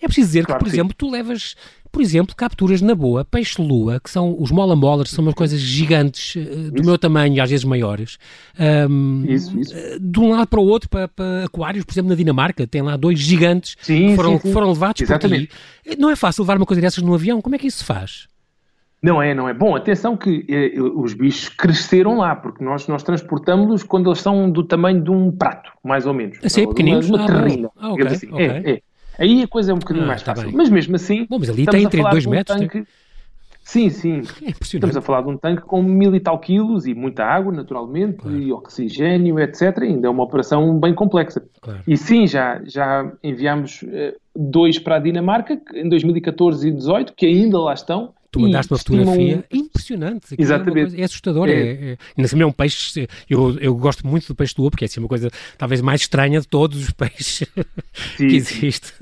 É 0.00 0.06
preciso 0.06 0.28
dizer 0.28 0.46
claro 0.46 0.58
que, 0.58 0.64
por 0.64 0.70
que 0.70 0.76
exemplo, 0.76 0.92
sim. 0.92 0.96
tu 0.98 1.10
levas 1.10 1.54
por 1.94 2.02
exemplo, 2.02 2.34
capturas 2.34 2.82
na 2.82 2.92
boa, 2.92 3.24
peixe-lua, 3.24 4.00
que 4.00 4.10
são 4.10 4.36
os 4.36 4.50
mola-molas, 4.50 5.10
são 5.10 5.24
umas 5.24 5.34
coisas 5.34 5.60
gigantes, 5.60 6.34
uh, 6.34 6.72
do 6.72 6.80
isso. 6.80 6.84
meu 6.84 6.98
tamanho, 6.98 7.40
às 7.40 7.48
vezes 7.48 7.64
maiores. 7.64 8.18
Um, 8.58 9.24
isso, 9.28 9.56
isso. 9.56 9.72
Uh, 9.72 10.00
de 10.00 10.18
um 10.18 10.30
lado 10.30 10.48
para 10.48 10.58
o 10.58 10.64
outro, 10.64 10.88
para, 10.88 11.06
para, 11.06 11.44
aquários, 11.44 11.84
por 11.84 11.92
exemplo, 11.92 12.08
na 12.08 12.16
Dinamarca, 12.16 12.66
tem 12.66 12.82
lá 12.82 12.96
dois 12.96 13.20
gigantes 13.20 13.76
sim, 13.80 14.08
que, 14.08 14.16
foram, 14.16 14.32
sim, 14.32 14.38
sim. 14.40 14.52
foram 14.52 14.68
levados 14.70 15.02
Exatamente. 15.02 15.46
por 15.84 15.92
ti. 15.92 15.96
Não 16.00 16.10
é 16.10 16.16
fácil 16.16 16.42
levar 16.42 16.56
uma 16.56 16.66
coisa 16.66 16.82
dessas 16.82 17.00
no 17.00 17.14
avião, 17.14 17.40
como 17.40 17.54
é 17.54 17.58
que 17.58 17.68
isso 17.68 17.78
se 17.78 17.84
faz? 17.84 18.26
Não 19.00 19.22
é, 19.22 19.32
não 19.32 19.48
é. 19.48 19.54
Bom, 19.54 19.76
atenção 19.76 20.16
que 20.16 20.44
eh, 20.48 20.80
os 20.80 21.14
bichos 21.14 21.48
cresceram 21.50 22.16
lá, 22.16 22.34
porque 22.34 22.64
nós, 22.64 22.88
nós 22.88 23.04
transportamos-los 23.04 23.84
quando 23.84 24.08
eles 24.08 24.20
são 24.20 24.50
do 24.50 24.64
tamanho 24.64 25.00
de 25.00 25.10
um 25.10 25.30
prato, 25.30 25.70
mais 25.84 26.06
ou 26.06 26.14
menos. 26.14 26.38
Assim, 26.42 26.66
pequeninos? 26.66 27.08
Uma, 27.08 27.18
uma 27.18 27.24
ah, 27.24 27.26
terrina, 27.26 27.70
ah, 27.76 27.92
okay, 27.92 28.06
assim. 28.06 28.32
okay. 28.32 28.46
É, 28.46 28.70
é. 28.70 28.82
Aí 29.18 29.42
a 29.42 29.48
coisa 29.48 29.72
é 29.72 29.74
um 29.74 29.78
bocadinho 29.78 30.04
ah, 30.04 30.08
mais 30.08 30.22
tá 30.22 30.34
fácil. 30.34 30.48
Bem. 30.48 30.56
Mas 30.56 30.68
mesmo 30.68 30.96
assim. 30.96 31.26
Bom, 31.28 31.38
mas 31.38 31.50
ali 31.50 31.66
tem 31.66 31.84
entre 31.84 32.02
2 32.02 32.26
metros. 32.26 32.56
Um 32.56 32.60
tanque... 32.60 32.84
Sim, 33.62 33.88
sim. 33.88 34.22
É 34.44 34.50
Estamos 34.60 34.96
a 34.96 35.00
falar 35.00 35.22
de 35.22 35.28
um 35.28 35.36
tanque 35.36 35.62
com 35.62 35.82
mil 35.82 36.14
e 36.14 36.20
tal 36.20 36.38
quilos 36.38 36.86
e 36.86 36.94
muita 36.94 37.24
água, 37.24 37.52
naturalmente, 37.52 38.18
claro. 38.18 38.38
e 38.38 38.52
oxigênio, 38.52 39.40
etc. 39.40 39.78
Ainda 39.82 40.06
é 40.06 40.10
uma 40.10 40.22
operação 40.22 40.78
bem 40.78 40.94
complexa. 40.94 41.42
Claro. 41.60 41.80
E 41.86 41.96
sim, 41.96 42.26
já, 42.26 42.60
já 42.64 43.10
enviámos 43.22 43.82
uh, 43.82 44.14
dois 44.36 44.78
para 44.78 44.96
a 44.96 44.98
Dinamarca 44.98 45.58
em 45.74 45.88
2014 45.88 46.68
e 46.68 46.70
2018, 46.72 47.14
que 47.14 47.26
ainda 47.26 47.58
lá 47.58 47.72
estão 47.72 48.12
Tu 48.34 48.40
mandaste 48.40 48.72
uma 48.72 48.78
fotografia 48.78 49.44
impressionante. 49.52 50.34
Exatamente. 50.36 50.78
É, 50.78 50.82
coisa, 50.82 51.00
é 51.00 51.04
assustador. 51.04 51.48
É. 51.48 51.52
É, 51.52 51.96
é, 52.18 52.40
é 52.40 52.46
um 52.46 52.52
peixe. 52.52 53.08
Eu, 53.30 53.56
eu 53.60 53.76
gosto 53.76 54.04
muito 54.04 54.26
do 54.26 54.34
peixe 54.34 54.54
do 54.56 54.68
porque 54.68 54.84
é 54.84 54.86
assim, 54.86 54.98
uma 54.98 55.08
coisa 55.08 55.30
talvez 55.56 55.80
mais 55.80 56.00
estranha 56.00 56.40
de 56.40 56.48
todos 56.48 56.82
os 56.82 56.90
peixes 56.92 57.48
sim, 58.16 58.28
que 58.28 58.36
existe. 58.36 58.92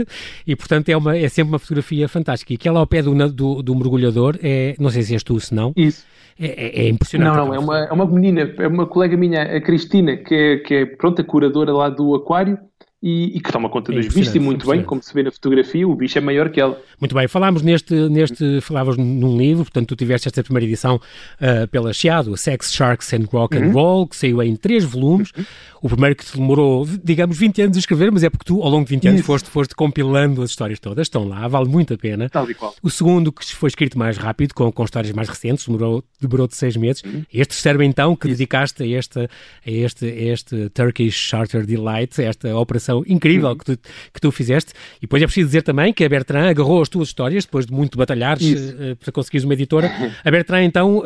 E 0.46 0.54
portanto 0.54 0.90
é, 0.90 0.96
uma, 0.96 1.16
é 1.16 1.28
sempre 1.30 1.52
uma 1.52 1.58
fotografia 1.58 2.06
fantástica. 2.08 2.52
E 2.52 2.56
aquela 2.56 2.80
ao 2.80 2.86
pé 2.86 3.00
do, 3.02 3.14
do, 3.30 3.62
do 3.62 3.74
mergulhador 3.74 4.38
é. 4.42 4.76
Não 4.78 4.90
sei 4.90 5.02
se 5.02 5.14
és 5.14 5.22
tu, 5.22 5.40
se 5.40 5.54
não. 5.54 5.72
Isso. 5.74 6.04
É, 6.38 6.46
é, 6.46 6.84
é, 6.84 6.88
impressionante. 6.88 7.36
Não, 7.36 7.46
não, 7.46 7.54
é 7.54 7.58
uma, 7.58 7.78
é 7.78 7.92
uma 7.92 8.06
menina, 8.06 8.52
é 8.58 8.66
uma 8.66 8.86
colega 8.86 9.16
minha, 9.16 9.42
a 9.42 9.60
Cristina, 9.60 10.16
que 10.16 10.34
é, 10.34 10.56
que 10.58 10.74
é 10.74 10.86
pronto, 10.86 11.20
a 11.20 11.24
curadora 11.24 11.72
lá 11.72 11.88
do 11.88 12.14
aquário, 12.14 12.58
e, 13.02 13.36
e, 13.36 13.40
que 13.40 13.50
toma 13.50 13.68
conta 13.68 13.92
é 13.92 13.96
dos 13.96 14.14
bichos 14.14 14.32
e 14.32 14.38
muito 14.38 14.70
bem, 14.70 14.84
como 14.84 15.02
se 15.02 15.12
vê 15.12 15.24
na 15.24 15.32
fotografia, 15.32 15.88
o 15.88 15.94
bicho 15.94 16.16
é 16.16 16.20
maior 16.20 16.48
que 16.50 16.60
ela. 16.60 16.80
Muito 17.00 17.14
bem, 17.16 17.26
falámos 17.26 17.60
neste, 17.60 17.92
neste 17.94 18.60
falavas 18.60 18.96
num 18.96 19.36
livro, 19.36 19.64
portanto 19.64 19.88
tu 19.88 19.96
tiveste 19.96 20.28
esta 20.28 20.40
primeira 20.44 20.64
edição 20.64 20.96
uh, 20.96 21.66
pela 21.68 21.92
Chiado, 21.92 22.36
Sex, 22.36 22.72
Sharks 22.72 23.12
and 23.12 23.24
Rock 23.32 23.56
and 23.56 23.66
uhum. 23.66 23.72
Roll, 23.72 24.06
que 24.06 24.16
saiu 24.16 24.40
em 24.40 24.54
três 24.54 24.84
volumes. 24.84 25.32
Uhum. 25.36 25.44
O 25.82 25.88
primeiro 25.88 26.14
que 26.14 26.24
te 26.24 26.36
demorou, 26.36 26.86
digamos, 27.02 27.36
20 27.36 27.62
anos 27.62 27.76
a 27.76 27.80
escrever, 27.80 28.12
mas 28.12 28.22
é 28.22 28.30
porque 28.30 28.44
tu, 28.44 28.62
ao 28.62 28.70
longo 28.70 28.84
de 28.84 28.90
20 28.90 29.08
anos, 29.08 29.20
foste, 29.22 29.50
foste 29.50 29.74
compilando 29.74 30.40
as 30.40 30.50
histórias 30.50 30.78
todas, 30.78 31.06
estão 31.08 31.26
lá, 31.26 31.48
vale 31.48 31.68
muito 31.68 31.92
a 31.92 31.98
pena. 31.98 32.28
Tal 32.28 32.48
e 32.48 32.54
qual. 32.54 32.72
O 32.80 32.88
segundo, 32.88 33.32
que 33.32 33.44
foi 33.52 33.66
escrito 33.66 33.98
mais 33.98 34.16
rápido, 34.16 34.54
com, 34.54 34.70
com 34.70 34.84
histórias 34.84 35.12
mais 35.12 35.28
recentes, 35.28 35.66
demorou, 35.66 36.04
demorou 36.20 36.46
de 36.46 36.54
seis 36.54 36.76
meses. 36.76 37.02
Uhum. 37.02 37.24
Este 37.34 37.54
terceiro, 37.54 37.82
então, 37.82 38.14
que 38.14 38.28
Isso. 38.28 38.36
dedicaste 38.36 38.80
a 38.84 38.86
este, 38.86 39.18
a 39.18 39.28
este, 39.66 40.06
a 40.06 40.32
este 40.32 40.70
Turkish 40.70 41.16
Charter 41.16 41.66
Delight, 41.66 42.22
esta 42.22 42.56
operação 42.56 42.91
incrível 43.06 43.50
uhum. 43.50 43.56
que, 43.56 43.64
tu, 43.64 43.78
que 44.12 44.20
tu 44.20 44.30
fizeste. 44.30 44.72
E 44.98 45.02
depois 45.02 45.22
é 45.22 45.26
preciso 45.26 45.46
dizer 45.46 45.62
também 45.62 45.92
que 45.92 46.04
a 46.04 46.08
Bertrand 46.08 46.48
agarrou 46.48 46.82
as 46.82 46.88
tuas 46.88 47.08
histórias, 47.08 47.44
depois 47.44 47.66
de 47.66 47.72
muito 47.72 47.96
batalhares 47.96 48.42
uh, 48.42 48.96
para 48.96 49.12
conseguires 49.12 49.44
uma 49.44 49.54
editora. 49.54 49.90
A 50.24 50.30
Bertrand, 50.30 50.64
então, 50.64 50.98
uh, 50.98 51.02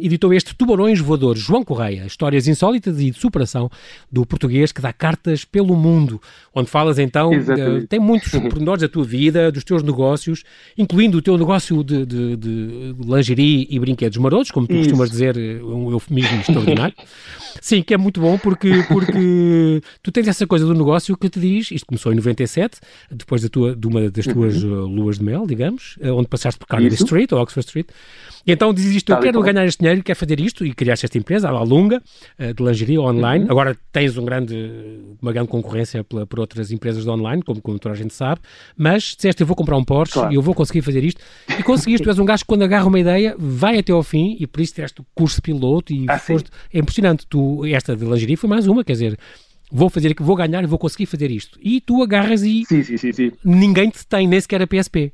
editou 0.00 0.32
este 0.32 0.54
Tubarões 0.54 1.00
Voadores, 1.00 1.42
João 1.42 1.64
Correia, 1.64 2.04
histórias 2.06 2.48
insólitas 2.48 3.00
e 3.00 3.10
de 3.10 3.18
superação 3.18 3.70
do 4.10 4.24
português 4.26 4.72
que 4.72 4.80
dá 4.80 4.92
cartas 4.92 5.44
pelo 5.44 5.76
mundo, 5.76 6.20
onde 6.54 6.68
falas 6.68 6.98
então, 6.98 7.30
uh, 7.30 7.86
tem 7.88 8.00
muitos 8.00 8.30
pormenores 8.48 8.82
da 8.82 8.88
tua 8.88 9.04
vida, 9.04 9.50
dos 9.52 9.64
teus 9.64 9.82
negócios, 9.82 10.44
incluindo 10.76 11.18
o 11.18 11.22
teu 11.22 11.36
negócio 11.36 11.82
de, 11.84 12.04
de, 12.04 12.36
de 12.36 12.94
lingerie 13.04 13.66
e 13.70 13.78
brinquedos 13.78 14.18
marotos, 14.18 14.50
como 14.50 14.66
tu 14.66 14.74
Isso. 14.74 14.84
costumas 14.84 15.10
dizer, 15.10 15.36
um 15.62 15.90
eufemismo 15.90 16.40
extraordinário. 16.40 16.94
Sim, 17.60 17.82
que 17.82 17.94
é 17.94 17.96
muito 17.96 18.20
bom 18.20 18.38
porque, 18.38 18.84
porque 18.88 19.82
tu 20.02 20.12
tens 20.12 20.28
essa 20.28 20.46
coisa 20.46 20.64
do 20.64 20.74
negócio 20.74 21.16
que 21.16 21.27
te 21.28 21.40
diz, 21.40 21.70
isto 21.70 21.86
começou 21.86 22.12
em 22.12 22.16
97, 22.16 22.78
depois 23.10 23.42
da 23.42 23.48
tua, 23.48 23.74
de 23.74 23.86
uma 23.86 24.10
das 24.10 24.26
tuas 24.26 24.62
uhum. 24.62 24.86
luas 24.86 25.18
de 25.18 25.24
mel, 25.24 25.46
digamos, 25.46 25.98
onde 26.02 26.28
passaste 26.28 26.58
por 26.58 26.66
Carnaby 26.66 26.94
Street 26.94 27.32
ou 27.32 27.40
Oxford 27.40 27.66
Street, 27.66 27.88
e 28.48 28.52
então 28.52 28.72
dizes 28.72 28.96
isto, 28.96 29.12
eu 29.12 29.20
quero 29.20 29.42
ganhar 29.42 29.66
este 29.66 29.80
dinheiro, 29.80 30.02
quero 30.02 30.18
fazer 30.18 30.40
isto, 30.40 30.64
e 30.64 30.72
criaste 30.72 31.04
esta 31.04 31.18
empresa, 31.18 31.50
a 31.50 31.62
Lunga, 31.62 32.02
eh, 32.38 32.54
de 32.54 32.62
lingerie 32.62 32.98
online. 32.98 33.44
Uhum. 33.44 33.50
Agora 33.50 33.76
tens 33.92 34.16
um 34.16 34.24
grande, 34.24 34.54
uma 35.20 35.34
grande 35.34 35.48
concorrência 35.48 36.02
pela, 36.02 36.26
por 36.26 36.40
outras 36.40 36.72
empresas 36.72 37.04
de 37.04 37.10
online, 37.10 37.42
como, 37.42 37.60
como 37.60 37.78
toda 37.78 37.94
a 37.94 37.98
gente 37.98 38.14
sabe, 38.14 38.40
mas 38.74 39.14
disseste, 39.14 39.42
eu 39.42 39.46
vou 39.46 39.54
comprar 39.54 39.76
um 39.76 39.84
Porsche 39.84 40.14
claro. 40.14 40.32
e 40.32 40.36
eu 40.36 40.40
vou 40.40 40.54
conseguir 40.54 40.80
fazer 40.80 41.04
isto. 41.04 41.20
E 41.58 41.62
conseguiste, 41.62 42.04
tu 42.04 42.08
és 42.08 42.18
um 42.18 42.24
gajo 42.24 42.42
que 42.42 42.48
quando 42.48 42.62
agarra 42.62 42.86
uma 42.86 42.98
ideia, 42.98 43.36
vai 43.38 43.78
até 43.78 43.92
ao 43.92 44.02
fim, 44.02 44.34
e 44.40 44.46
por 44.46 44.62
isso 44.62 44.72
tiveste 44.72 45.02
o 45.02 45.06
curso 45.14 45.42
piloto 45.42 45.92
e 45.92 46.06
ah, 46.08 46.18
foste... 46.18 46.48
É 46.72 46.78
impressionante. 46.78 47.26
Tu, 47.28 47.66
esta 47.66 47.94
de 47.94 48.04
lingerie 48.06 48.36
foi 48.36 48.48
mais 48.48 48.66
uma, 48.66 48.82
quer 48.82 48.92
dizer 48.92 49.18
vou 49.70 49.88
fazer, 49.90 50.14
vou 50.18 50.36
ganhar 50.36 50.62
e 50.62 50.66
vou 50.66 50.78
conseguir 50.78 51.06
fazer 51.06 51.30
isto. 51.30 51.58
E 51.62 51.80
tu 51.80 52.02
agarras 52.02 52.42
e 52.42 52.64
sim, 52.66 52.82
sim, 52.82 53.12
sim, 53.12 53.32
ninguém 53.44 53.90
te 53.90 54.06
tem, 54.06 54.26
nem 54.26 54.40
sequer 54.40 54.62
a 54.62 54.66
PSP. 54.66 55.12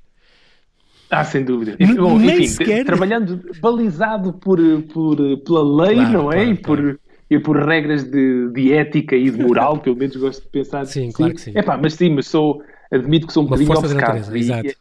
Ah, 1.10 1.24
sem 1.24 1.44
dúvida. 1.44 1.76
Bom, 1.96 2.20
enfim, 2.20 2.46
sequer... 2.46 2.84
trabalhando 2.84 3.40
balizado 3.60 4.32
por, 4.32 4.58
por, 4.92 5.16
pela 5.44 5.84
lei, 5.84 5.96
claro, 5.96 6.12
não 6.12 6.32
é? 6.32 6.36
Claro, 6.36 6.50
e, 6.50 6.54
por, 6.54 6.78
claro. 6.78 7.00
e 7.30 7.38
por 7.38 7.56
regras 7.56 8.04
de, 8.04 8.50
de 8.50 8.72
ética 8.72 9.14
e 9.14 9.30
de 9.30 9.40
moral, 9.40 9.78
pelo 9.78 9.96
menos 9.96 10.16
gosto 10.16 10.42
de 10.42 10.48
pensar. 10.48 10.84
Sim, 10.86 11.12
claro 11.12 11.34
que 11.34 11.40
sim. 11.40 11.52
É 11.54 11.62
pá, 11.62 11.76
mas 11.76 11.94
sim, 11.94 12.10
mas 12.10 12.26
sou, 12.26 12.62
admito 12.90 13.26
que 13.26 13.32
sou 13.32 13.44
um 13.44 13.46
Uma 13.46 13.56
bocadinho 13.56 13.78
obcecado. 13.78 14.36
Exato. 14.36 14.66
E, 14.66 14.76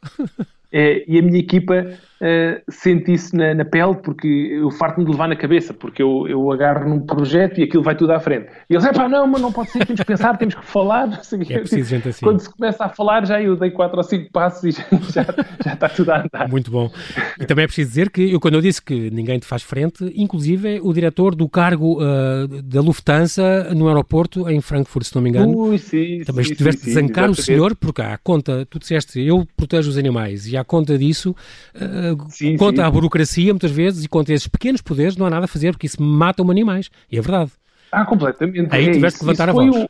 é, 0.71 1.03
e 1.07 1.19
a 1.19 1.21
minha 1.21 1.39
equipa 1.39 1.93
uh, 2.22 2.62
sente 2.70 3.13
isso 3.13 3.36
na, 3.36 3.53
na, 3.53 3.65
pele 3.65 3.96
porque 3.96 4.27
eu 4.27 4.70
farto-me 4.72 5.05
de 5.05 5.12
levar 5.12 5.27
na 5.27 5.36
cabeça, 5.36 5.74
porque 5.74 6.01
eu, 6.01 6.27
eu 6.27 6.51
agarro 6.51 6.88
num 6.88 7.00
projeto 7.00 7.60
e 7.60 7.63
aquilo 7.63 7.84
vai 7.84 7.96
tudo 7.96 8.12
à 8.12 8.20
frente. 8.20 8.48
E 8.70 8.74
eles, 8.74 8.86
é 8.86 8.93
pá, 8.93 9.08
não, 9.08 9.27
mas 9.27 9.41
não 9.41 9.51
pode 9.51 9.70
ser, 9.72 9.86
temos 9.86 10.01
que 10.01 10.08
pensar, 10.08 10.38
temos 10.38 10.55
que 10.55 10.65
falar. 10.65 11.22
É 11.34 11.60
preciso 11.60 11.89
gente 11.89 12.10
assim. 12.10 12.25
Quando 12.25 12.39
se 12.39 12.50
começa 12.50 12.86
a 12.86 12.89
falar, 12.89 13.25
já 13.25 13.41
eu 13.41 13.55
dei 13.55 13.72
quatro 13.72 13.98
ou 13.98 14.03
cinco 14.03 14.32
passos 14.32 14.63
e 14.63 14.72
já, 15.12 15.25
já, 15.63 15.74
está 15.74 15.89
tudo 15.89 16.12
a 16.12 16.22
andar. 16.22 16.48
Muito 16.50 16.70
bom. 16.70 16.91
E 17.39 17.46
também 17.46 17.63
é 17.63 17.67
preciso 17.67 17.89
dizer 17.89 18.10
que 18.10 18.32
eu, 18.32 18.39
quando 18.39 18.55
eu 18.55 18.62
disse 18.62 18.82
que 18.82 19.10
ninguém 19.10 19.39
te 19.39 19.46
faz 19.46 19.63
frente, 19.63 20.12
inclusive 20.15 20.79
o 20.82 20.93
diretor 20.93 21.36
do 21.36 21.50
cargo 21.50 22.00
uh, 22.01 22.62
da 22.62 22.82
Lufthansa 22.82 23.74
no 23.74 23.88
aeroporto 23.88 24.50
em 24.50 24.62
Frankfurt, 24.62 25.05
se 25.05 25.15
não 25.15 25.22
me 25.22 25.29
engano. 25.29 25.55
Ui, 25.55 25.77
sim, 25.77 26.22
também 26.25 26.46
sim, 26.46 26.51
estiveste 26.51 26.82
sim, 26.82 26.91
a 26.91 26.93
zancar 26.93 27.29
o 27.29 27.36
senhor, 27.36 27.75
porque 27.75 28.01
há 28.01 28.17
conta, 28.17 28.65
tu 28.70 28.79
disseste, 28.79 29.20
eu 29.22 29.48
protejo 29.55 29.89
os 29.89 29.98
animais 29.98 30.48
e 30.48 30.58
há 30.58 30.63
conta 30.63 30.98
disso, 30.98 31.36
uh, 31.75 32.12
sim, 32.29 32.58
conta 32.58 32.82
sim. 32.82 32.88
à 32.88 32.91
burocracia 32.91 33.53
muitas 33.53 33.72
vezes 33.72 34.03
e 34.03 34.08
conta 34.08 34.34
esses 34.34 34.48
pequenos 34.48 34.82
poderes, 34.82 35.17
não 35.17 35.25
há 35.25 35.29
nada 35.29 35.46
a 35.46 35.48
fazer 35.48 35.72
porque 35.72 35.88
isso 35.88 36.01
mata-me 36.01 36.51
animais. 36.51 36.89
E 37.12 37.17
é 37.17 37.22
verdade. 37.22 37.51
Ah, 37.91 38.05
completamente. 38.05 38.67
Aí 38.72 38.89
é 38.89 38.91
tiveste 38.91 39.20
que 39.20 39.25
levantar 39.25 39.50
a 39.50 39.53
voz. 39.53 39.75
O... 39.75 39.89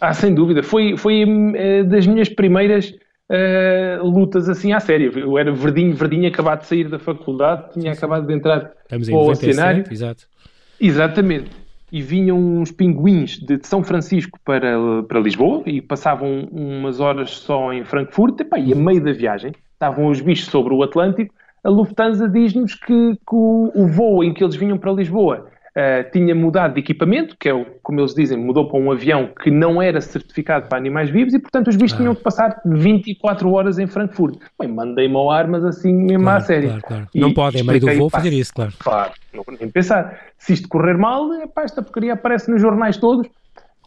Ah, 0.00 0.14
sem 0.14 0.34
dúvida. 0.34 0.62
Foi, 0.62 0.96
foi 0.96 1.24
uh, 1.24 1.84
das 1.84 2.06
minhas 2.06 2.28
primeiras 2.28 2.90
uh, 3.30 4.04
lutas 4.06 4.48
assim 4.48 4.72
à 4.72 4.80
sério. 4.80 5.18
Eu 5.18 5.38
era 5.38 5.52
verdinho, 5.52 5.94
verdinho, 5.94 6.28
acabado 6.28 6.60
de 6.60 6.66
sair 6.66 6.88
da 6.88 6.98
faculdade, 6.98 7.72
tinha 7.72 7.92
acabado 7.92 8.26
de 8.26 8.32
entrar 8.32 8.72
Estamos 8.82 9.08
em 9.08 9.14
o 9.14 9.34
cenário. 9.34 9.84
Exato. 9.90 10.26
Exatamente 10.80 11.62
e 11.92 12.00
vinham 12.00 12.38
uns 12.38 12.72
pinguins 12.72 13.38
de 13.38 13.60
São 13.64 13.84
Francisco 13.84 14.40
para, 14.42 15.02
para 15.02 15.20
Lisboa 15.20 15.62
e 15.66 15.82
passavam 15.82 16.48
umas 16.50 17.00
horas 17.00 17.30
só 17.32 17.70
em 17.70 17.84
Frankfurt 17.84 18.40
e 18.40 18.72
a 18.72 18.74
meio 18.74 19.04
da 19.04 19.12
viagem 19.12 19.52
estavam 19.82 20.06
os 20.06 20.20
bichos 20.20 20.46
sobre 20.46 20.72
o 20.72 20.82
Atlântico, 20.84 21.34
a 21.64 21.68
Lufthansa 21.68 22.28
diz-nos 22.28 22.74
que, 22.74 23.14
que 23.14 23.34
o, 23.34 23.72
o, 23.74 23.86
voo 23.88 24.22
em 24.22 24.32
que 24.32 24.42
eles 24.42 24.54
vinham 24.54 24.78
para 24.78 24.92
Lisboa 24.92 25.48
Uh, 25.72 26.04
tinha 26.12 26.34
mudado 26.34 26.74
de 26.74 26.80
equipamento, 26.80 27.34
que 27.40 27.48
é, 27.48 27.54
o, 27.54 27.64
como 27.82 27.98
eles 27.98 28.14
dizem, 28.14 28.36
mudou 28.36 28.68
para 28.68 28.78
um 28.78 28.92
avião 28.92 29.30
que 29.42 29.50
não 29.50 29.80
era 29.80 30.02
certificado 30.02 30.68
para 30.68 30.76
animais 30.76 31.08
vivos 31.08 31.32
e, 31.32 31.38
portanto, 31.38 31.68
os 31.68 31.76
bichos 31.76 31.94
ah. 31.94 31.96
tinham 31.96 32.14
que 32.14 32.22
passar 32.22 32.60
24 32.66 33.50
horas 33.50 33.78
em 33.78 33.86
Frankfurt. 33.86 34.38
Bem, 34.60 34.68
mandei-me 34.68 35.16
ao 35.16 35.30
ar, 35.30 35.48
mas 35.48 35.64
assim 35.64 35.94
mesmo 35.94 36.24
claro, 36.24 36.36
à 36.36 36.40
série. 36.42 36.66
Claro, 36.66 36.82
claro. 36.82 37.08
não 37.14 37.32
pode, 37.32 37.58
em 37.58 37.62
meio 37.62 37.80
do 37.80 37.90
voo, 37.94 38.10
fazer 38.10 38.34
isso, 38.34 38.52
claro. 38.52 38.70
Claro, 38.78 39.12
não, 39.32 39.42
nem 39.58 39.70
pensar. 39.70 40.20
Se 40.36 40.52
isto 40.52 40.68
correr 40.68 40.98
mal, 40.98 41.32
epá, 41.36 41.62
esta 41.62 41.80
porcaria 41.80 42.12
aparece 42.12 42.50
nos 42.50 42.60
jornais 42.60 42.98
todos, 42.98 43.26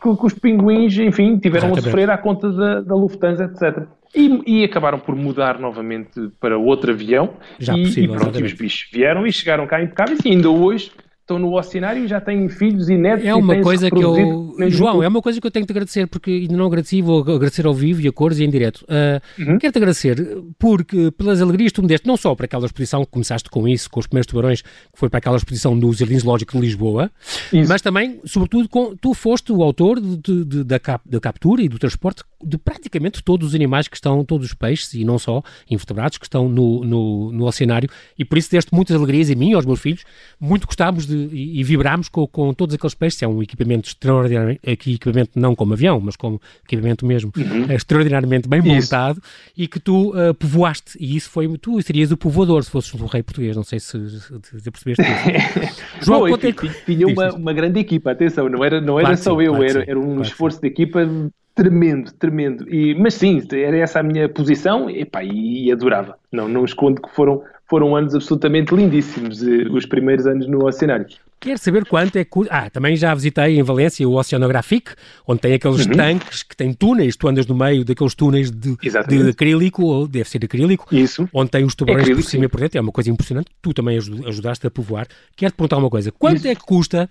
que, 0.01 0.15
que 0.15 0.25
os 0.25 0.33
pinguins, 0.33 0.97
enfim, 0.97 1.37
tiveram 1.37 1.67
Exatamente. 1.67 1.79
a 1.79 1.91
sofrer 1.91 2.09
à 2.09 2.17
conta 2.17 2.51
da, 2.51 2.81
da 2.81 2.95
Lufthansa, 2.95 3.45
etc. 3.45 3.87
E, 4.15 4.61
e, 4.61 4.63
acabaram 4.63 4.99
por 4.99 5.15
mudar 5.15 5.59
novamente 5.59 6.29
para 6.39 6.57
outro 6.57 6.91
avião. 6.91 7.33
Já 7.59 7.73
e, 7.77 7.83
possível, 7.83 8.15
e 8.15 8.19
pronto, 8.19 8.43
os 8.43 8.53
bichos 8.53 8.89
vieram 8.93 9.27
e 9.27 9.31
chegaram 9.31 9.67
cá 9.67 9.81
impecáveis 9.81 10.19
e 10.23 10.29
ainda 10.29 10.49
hoje 10.49 10.91
estão 11.25 11.39
no 11.39 11.58
oceanário 11.58 12.05
e 12.05 12.08
já 12.08 12.22
têm 12.22 12.48
filhos 12.48 12.88
e 12.88 12.96
netos. 12.96 13.25
É 13.25 13.34
uma 13.34 13.60
coisa 13.62 13.89
que 13.89 14.00
eu. 14.00 14.55
João, 14.70 15.01
é 15.01 15.08
uma 15.08 15.22
coisa 15.22 15.41
que 15.41 15.48
eu 15.48 15.51
tenho 15.51 15.65
que 15.65 15.74
te 15.74 15.75
agradecer, 15.75 16.08
porque 16.08 16.29
ainda 16.29 16.55
não 16.55 16.67
agradeci, 16.67 17.01
vou 17.01 17.20
agradecer 17.22 17.65
ao 17.65 17.74
vivo 17.74 18.01
e 18.01 18.08
a 18.08 18.12
cores 18.12 18.38
e 18.38 18.44
em 18.44 18.50
direto. 18.50 18.84
Uh, 18.84 19.41
uhum. 19.41 19.58
Quero-te 19.58 19.77
agradecer 19.77 20.38
porque, 20.60 21.12
pelas 21.12 21.41
alegrias 21.41 21.72
que 21.72 21.75
tu 21.77 21.82
me 21.82 21.88
deste, 21.88 22.08
não 22.08 22.15
só 22.15 22.36
para 22.36 22.46
aquela 22.46 22.65
exposição 22.65 23.03
que 23.03 23.12
começaste 23.12 23.50
com 23.50 23.67
isso, 23.67 23.89
com 23.89 24.00
os 24.00 24.05
primeiros 24.05 24.27
tubarões, 24.27 24.62
que 24.62 24.70
foi 24.94 25.10
para 25.10 25.17
aquela 25.17 25.36
exposição 25.36 25.77
do 25.77 25.91
Jardins 25.91 26.24
Lógico 26.24 26.53
de 26.53 26.60
Lisboa, 26.60 27.12
isso. 27.51 27.67
mas 27.67 27.82
também, 27.82 28.22
sobretudo, 28.25 28.70
com, 28.70 28.96
tu 28.96 29.13
foste 29.15 29.51
o 29.51 29.63
autor 29.63 30.00
de, 30.00 30.46
de, 30.46 30.63
da, 30.63 30.79
cap, 30.79 31.10
da 31.10 31.20
captura 31.20 31.62
e 31.63 31.67
do 31.67 31.79
transporte 31.79 32.24
de 32.45 32.57
praticamente 32.57 33.23
todos 33.23 33.49
os 33.49 33.55
animais 33.55 33.87
que 33.87 33.95
estão, 33.95 34.23
todos 34.23 34.47
os 34.47 34.53
peixes 34.53 34.93
e 34.93 35.03
não 35.03 35.17
só, 35.17 35.41
invertebrados, 35.69 36.17
que 36.17 36.25
estão 36.25 36.47
no, 36.47 36.83
no, 36.83 37.31
no 37.31 37.45
oceanário, 37.45 37.89
e 38.17 38.23
por 38.23 38.37
isso 38.37 38.51
deste 38.51 38.73
muitas 38.73 38.95
alegrias 38.95 39.31
a 39.31 39.35
mim 39.35 39.51
e 39.51 39.53
aos 39.53 39.65
meus 39.65 39.79
filhos. 39.79 40.03
Muito 40.39 40.67
gostámos 40.67 41.07
de 41.07 41.15
e, 41.31 41.59
e 41.59 41.63
vibrámos 41.63 42.07
com, 42.09 42.27
com, 42.27 42.53
todos 42.53 42.75
aqueles 42.75 42.93
peixes. 42.93 43.21
É 43.23 43.27
um 43.27 43.41
equipamento 43.41 43.89
extraordinário, 43.89 44.59
aqui 44.65 44.93
equipamento 44.95 45.31
não 45.35 45.55
como 45.55 45.73
avião, 45.73 45.99
mas 45.99 46.15
como 46.15 46.39
equipamento 46.63 47.05
mesmo, 47.05 47.31
uhum. 47.35 47.71
extraordinariamente 47.71 48.47
bem 48.47 48.61
montado 48.61 49.17
isso. 49.17 49.53
e 49.57 49.67
que 49.67 49.79
tu 49.79 50.11
uh, 50.11 50.33
povoaste. 50.33 50.97
E 50.99 51.15
isso 51.15 51.29
foi, 51.29 51.57
tu 51.57 51.81
serias 51.81 52.11
o 52.11 52.17
povoador 52.17 52.63
se 52.63 52.69
fosses 52.69 52.93
um 52.93 53.05
rei 53.05 53.23
português. 53.23 53.55
Não 53.55 53.63
sei 53.63 53.79
se, 53.79 53.97
se, 54.09 54.59
se 54.59 54.71
percebeste 54.71 55.03
isso. 55.03 55.75
João, 56.05 56.21
Bom, 56.21 56.35
é 56.35 56.51
que... 56.51 56.69
Tinha 56.85 57.07
uma, 57.07 57.33
uma 57.33 57.53
grande 57.53 57.79
equipa, 57.79 58.11
atenção, 58.11 58.47
não 58.49 58.63
era, 58.63 58.79
não 58.79 58.99
era 58.99 59.07
claro 59.07 59.21
só 59.21 59.37
sim, 59.37 59.45
eu, 59.45 59.53
claro 59.53 59.69
era, 59.69 59.85
era 59.89 59.99
um 59.99 60.05
claro 60.05 60.21
esforço 60.21 60.57
sim. 60.57 60.61
de 60.61 60.67
equipa 60.67 61.07
tremendo, 61.55 62.12
tremendo. 62.12 62.69
E, 62.71 62.93
mas 62.93 63.13
sim, 63.13 63.41
era 63.51 63.77
essa 63.77 64.01
a 64.01 64.03
minha 64.03 64.27
posição 64.27 64.89
e, 64.89 65.01
epá, 65.01 65.24
e 65.24 65.71
adorava. 65.71 66.17
Não, 66.31 66.47
não 66.47 66.65
escondo 66.65 67.01
que 67.01 67.09
foram, 67.09 67.41
foram 67.67 67.95
anos 67.95 68.13
absolutamente 68.13 68.75
lindíssimos, 68.75 69.41
eh, 69.41 69.67
os 69.71 69.85
primeiros 69.85 70.27
anos 70.27 70.47
no 70.47 70.65
Oceanário. 70.65 71.07
Quero 71.39 71.59
saber 71.59 71.85
quanto 71.85 72.15
é 72.17 72.25
que. 72.25 72.31
Ah, 72.50 72.69
também 72.69 72.95
já 72.95 73.13
visitei 73.13 73.59
em 73.59 73.63
Valência 73.63 74.07
o 74.07 74.15
Oceanographic, 74.15 74.93
onde 75.27 75.41
tem 75.41 75.53
aqueles 75.53 75.85
uhum. 75.85 75.93
tanques 75.93 76.43
que 76.43 76.55
têm 76.55 76.74
túneis, 76.74 77.15
tu 77.15 77.27
andas 77.27 77.45
no 77.45 77.55
meio 77.55 77.85
daqueles 77.85 78.15
túneis 78.15 78.50
de, 78.50 78.75
de 78.75 79.29
acrílico, 79.29 79.83
ou 79.83 80.07
deve 80.07 80.27
ser 80.27 80.43
acrílico, 80.43 80.88
Isso. 80.91 81.29
onde 81.31 81.51
tem 81.51 81.63
os 81.63 81.75
tubarões 81.75 82.09
por 82.09 82.24
cima 82.24 82.45
e 82.45 82.47
por 82.47 82.59
dentro, 82.59 82.79
é 82.79 82.81
uma 82.81 82.91
coisa 82.91 83.12
impressionante. 83.12 83.50
Tu 83.62 83.74
também 83.74 83.97
ajudaste 83.97 84.65
a 84.65 84.71
povoar. 84.71 85.07
Quero-te 85.35 85.55
perguntar 85.55 85.77
uma 85.77 85.89
coisa: 85.89 86.12
quanto 86.12 86.38
Isso. 86.38 86.47
é 86.47 86.55
que 86.55 86.62
custa 86.62 87.09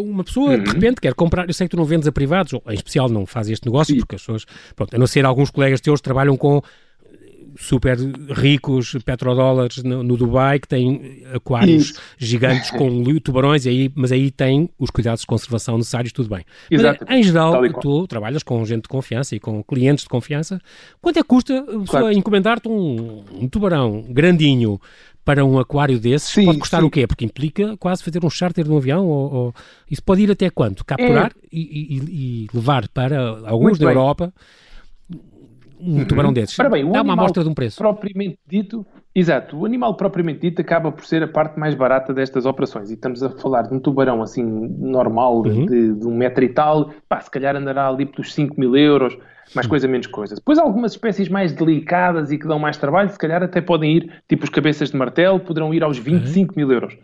uma 0.00 0.24
pessoa, 0.24 0.52
uhum. 0.52 0.62
de 0.62 0.70
repente, 0.70 1.00
quer 1.00 1.14
comprar, 1.14 1.46
eu 1.48 1.54
sei 1.54 1.66
que 1.66 1.72
tu 1.72 1.76
não 1.76 1.84
vendes 1.84 2.06
a 2.06 2.12
privados, 2.12 2.52
ou 2.52 2.62
em 2.68 2.74
especial 2.74 3.08
não 3.08 3.26
faz 3.26 3.48
este 3.48 3.66
negócio, 3.66 3.94
Sim. 3.94 4.00
porque 4.00 4.16
as 4.16 4.22
pessoas, 4.22 4.44
pronto, 4.74 4.94
a 4.94 4.98
não 4.98 5.06
ser 5.06 5.24
alguns 5.24 5.50
colegas 5.50 5.80
teus 5.80 6.00
trabalham 6.00 6.36
com 6.36 6.62
super 7.56 7.98
ricos 8.30 8.96
petrodólares 9.04 9.82
no, 9.82 10.02
no 10.02 10.16
Dubai 10.16 10.58
que 10.58 10.68
têm 10.68 11.22
aquários 11.32 11.90
Isso. 11.90 12.00
gigantes 12.18 12.70
com 12.70 13.04
tubarões, 13.20 13.66
aí, 13.66 13.90
mas 13.94 14.12
aí 14.12 14.30
tem 14.30 14.68
os 14.78 14.90
cuidados 14.90 15.20
de 15.20 15.26
conservação 15.26 15.76
necessários, 15.76 16.12
tudo 16.12 16.28
bem. 16.28 16.44
Exato. 16.70 17.04
Mas, 17.08 17.18
em 17.18 17.22
geral, 17.22 17.62
tu 17.80 18.06
trabalhas 18.06 18.42
com 18.42 18.64
gente 18.64 18.82
de 18.82 18.88
confiança 18.88 19.34
e 19.34 19.40
com 19.40 19.62
clientes 19.62 20.04
de 20.04 20.08
confiança. 20.08 20.60
Quanto 21.00 21.18
é 21.18 21.22
que 21.22 21.28
custa 21.28 21.64
claro. 21.86 22.12
encomendar-te 22.12 22.68
um, 22.68 23.24
um 23.32 23.48
tubarão 23.48 24.04
grandinho 24.08 24.80
para 25.24 25.44
um 25.44 25.58
aquário 25.58 25.98
desses 25.98 26.28
sim, 26.28 26.44
pode 26.44 26.58
custar 26.58 26.80
sim. 26.80 26.86
o 26.86 26.90
quê? 26.90 27.06
Porque 27.06 27.24
implica 27.24 27.76
quase 27.78 28.02
fazer 28.02 28.24
um 28.24 28.28
charter 28.28 28.64
de 28.64 28.70
um 28.70 28.76
avião 28.76 29.06
ou, 29.06 29.34
ou... 29.34 29.54
isso 29.90 30.02
pode 30.02 30.22
ir 30.22 30.30
até 30.30 30.50
quanto? 30.50 30.84
Capturar 30.84 31.32
é. 31.34 31.46
e, 31.50 31.60
e, 31.60 32.44
e, 32.44 32.48
levar 32.52 32.86
para 32.88 33.20
alguns 33.46 33.70
Muito 33.70 33.80
da 33.80 33.86
bem. 33.86 33.94
Europa 33.94 34.34
um 35.84 35.98
uhum. 35.98 36.04
tubarão 36.04 36.32
desses. 36.32 36.58
Ora 36.58 36.70
bem, 36.70 36.90
Dá 36.90 37.02
uma 37.02 37.12
amostra 37.12 37.42
de 37.42 37.48
um 37.48 37.54
preço. 37.54 37.76
Propriamente 37.76 38.38
dito, 38.46 38.86
exato, 39.14 39.56
o 39.56 39.66
animal 39.66 39.94
propriamente 39.96 40.40
dito 40.40 40.60
acaba 40.60 40.90
por 40.90 41.04
ser 41.04 41.22
a 41.22 41.28
parte 41.28 41.58
mais 41.58 41.74
barata 41.74 42.14
destas 42.14 42.46
operações. 42.46 42.90
E 42.90 42.94
estamos 42.94 43.22
a 43.22 43.30
falar 43.30 43.62
de 43.62 43.74
um 43.74 43.78
tubarão 43.78 44.22
assim 44.22 44.42
normal, 44.42 45.42
uhum. 45.42 45.66
de, 45.66 45.94
de, 45.94 46.06
um 46.06 46.16
metro 46.16 46.42
e 46.42 46.48
tal, 46.48 46.90
pá, 47.08 47.20
se 47.20 47.30
calhar 47.30 47.54
andará 47.54 47.88
ali 47.88 48.06
pelos 48.06 48.32
5 48.32 48.58
mil 48.58 48.76
euros 48.76 49.16
mais 49.54 49.66
coisa, 49.66 49.86
menos 49.86 50.06
coisa. 50.06 50.34
Depois 50.34 50.58
algumas 50.58 50.92
espécies 50.92 51.28
mais 51.28 51.52
delicadas 51.52 52.32
e 52.32 52.38
que 52.38 52.46
dão 52.46 52.58
mais 52.58 52.76
trabalho, 52.76 53.10
se 53.10 53.18
calhar 53.18 53.42
até 53.42 53.60
podem 53.60 53.98
ir, 53.98 54.22
tipo 54.28 54.44
os 54.44 54.50
cabeças 54.50 54.90
de 54.90 54.96
martelo, 54.96 55.38
poderão 55.38 55.74
ir 55.74 55.82
aos 55.82 55.98
25 55.98 56.52
uhum. 56.52 56.56
mil 56.56 56.72
euros. 56.72 56.96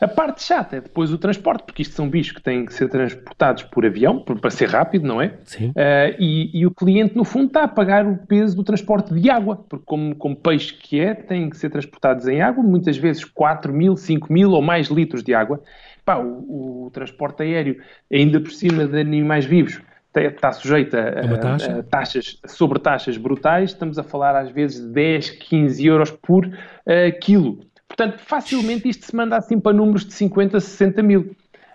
A 0.00 0.08
parte 0.08 0.42
chata 0.42 0.76
é 0.76 0.80
depois 0.80 1.12
o 1.12 1.18
transporte, 1.18 1.64
porque 1.64 1.82
isto 1.82 1.94
são 1.94 2.08
bichos 2.08 2.32
que 2.32 2.42
têm 2.42 2.66
que 2.66 2.74
ser 2.74 2.88
transportados 2.88 3.62
por 3.64 3.86
avião, 3.86 4.20
para 4.20 4.50
ser 4.50 4.68
rápido, 4.68 5.06
não 5.06 5.20
é? 5.20 5.38
Sim. 5.44 5.70
Uh, 5.70 6.16
e, 6.18 6.60
e, 6.60 6.66
o 6.66 6.70
cliente, 6.70 7.16
no 7.16 7.24
fundo, 7.24 7.46
está 7.46 7.64
a 7.64 7.68
pagar 7.68 8.06
o 8.06 8.16
peso 8.16 8.56
do 8.56 8.64
transporte 8.64 9.14
de 9.14 9.30
água, 9.30 9.56
porque 9.68 9.84
como, 9.86 10.14
como 10.14 10.36
peixe 10.36 10.74
que 10.74 11.00
é, 11.00 11.14
têm 11.14 11.48
que 11.48 11.56
ser 11.56 11.70
transportados 11.70 12.26
em 12.28 12.40
água, 12.40 12.62
muitas 12.62 12.96
vezes 12.96 13.24
4 13.24 13.72
mil, 13.72 13.96
5 13.96 14.32
mil 14.32 14.50
ou 14.52 14.62
mais 14.62 14.88
litros 14.88 15.22
de 15.22 15.34
água. 15.34 15.62
Pá, 16.04 16.16
o, 16.16 16.86
o 16.86 16.90
transporte 16.90 17.42
aéreo, 17.42 17.80
ainda 18.12 18.40
por 18.40 18.50
cima 18.50 18.86
de 18.86 19.00
animais 19.00 19.44
vivos, 19.44 19.80
está 20.18 20.52
sujeita 20.52 20.98
a, 21.08 21.38
taxa? 21.38 21.78
a, 21.78 21.82
taxas, 21.82 22.40
sobre 22.46 22.78
taxas 22.80 23.16
brutais, 23.16 23.70
estamos 23.70 23.98
a 23.98 24.02
falar 24.02 24.34
às 24.34 24.50
vezes 24.50 24.80
de 24.80 24.92
10, 24.92 25.30
15 25.30 25.86
euros 25.86 26.10
por 26.10 26.46
uh, 26.46 27.20
quilo. 27.20 27.60
Portanto, 27.90 28.20
facilmente 28.24 28.88
isto 28.88 29.04
se 29.04 29.16
manda 29.16 29.36
assim 29.36 29.58
para 29.58 29.76
números 29.76 30.04
de 30.06 30.14
50, 30.14 30.60
60 30.60 31.02
mil. 31.02 31.34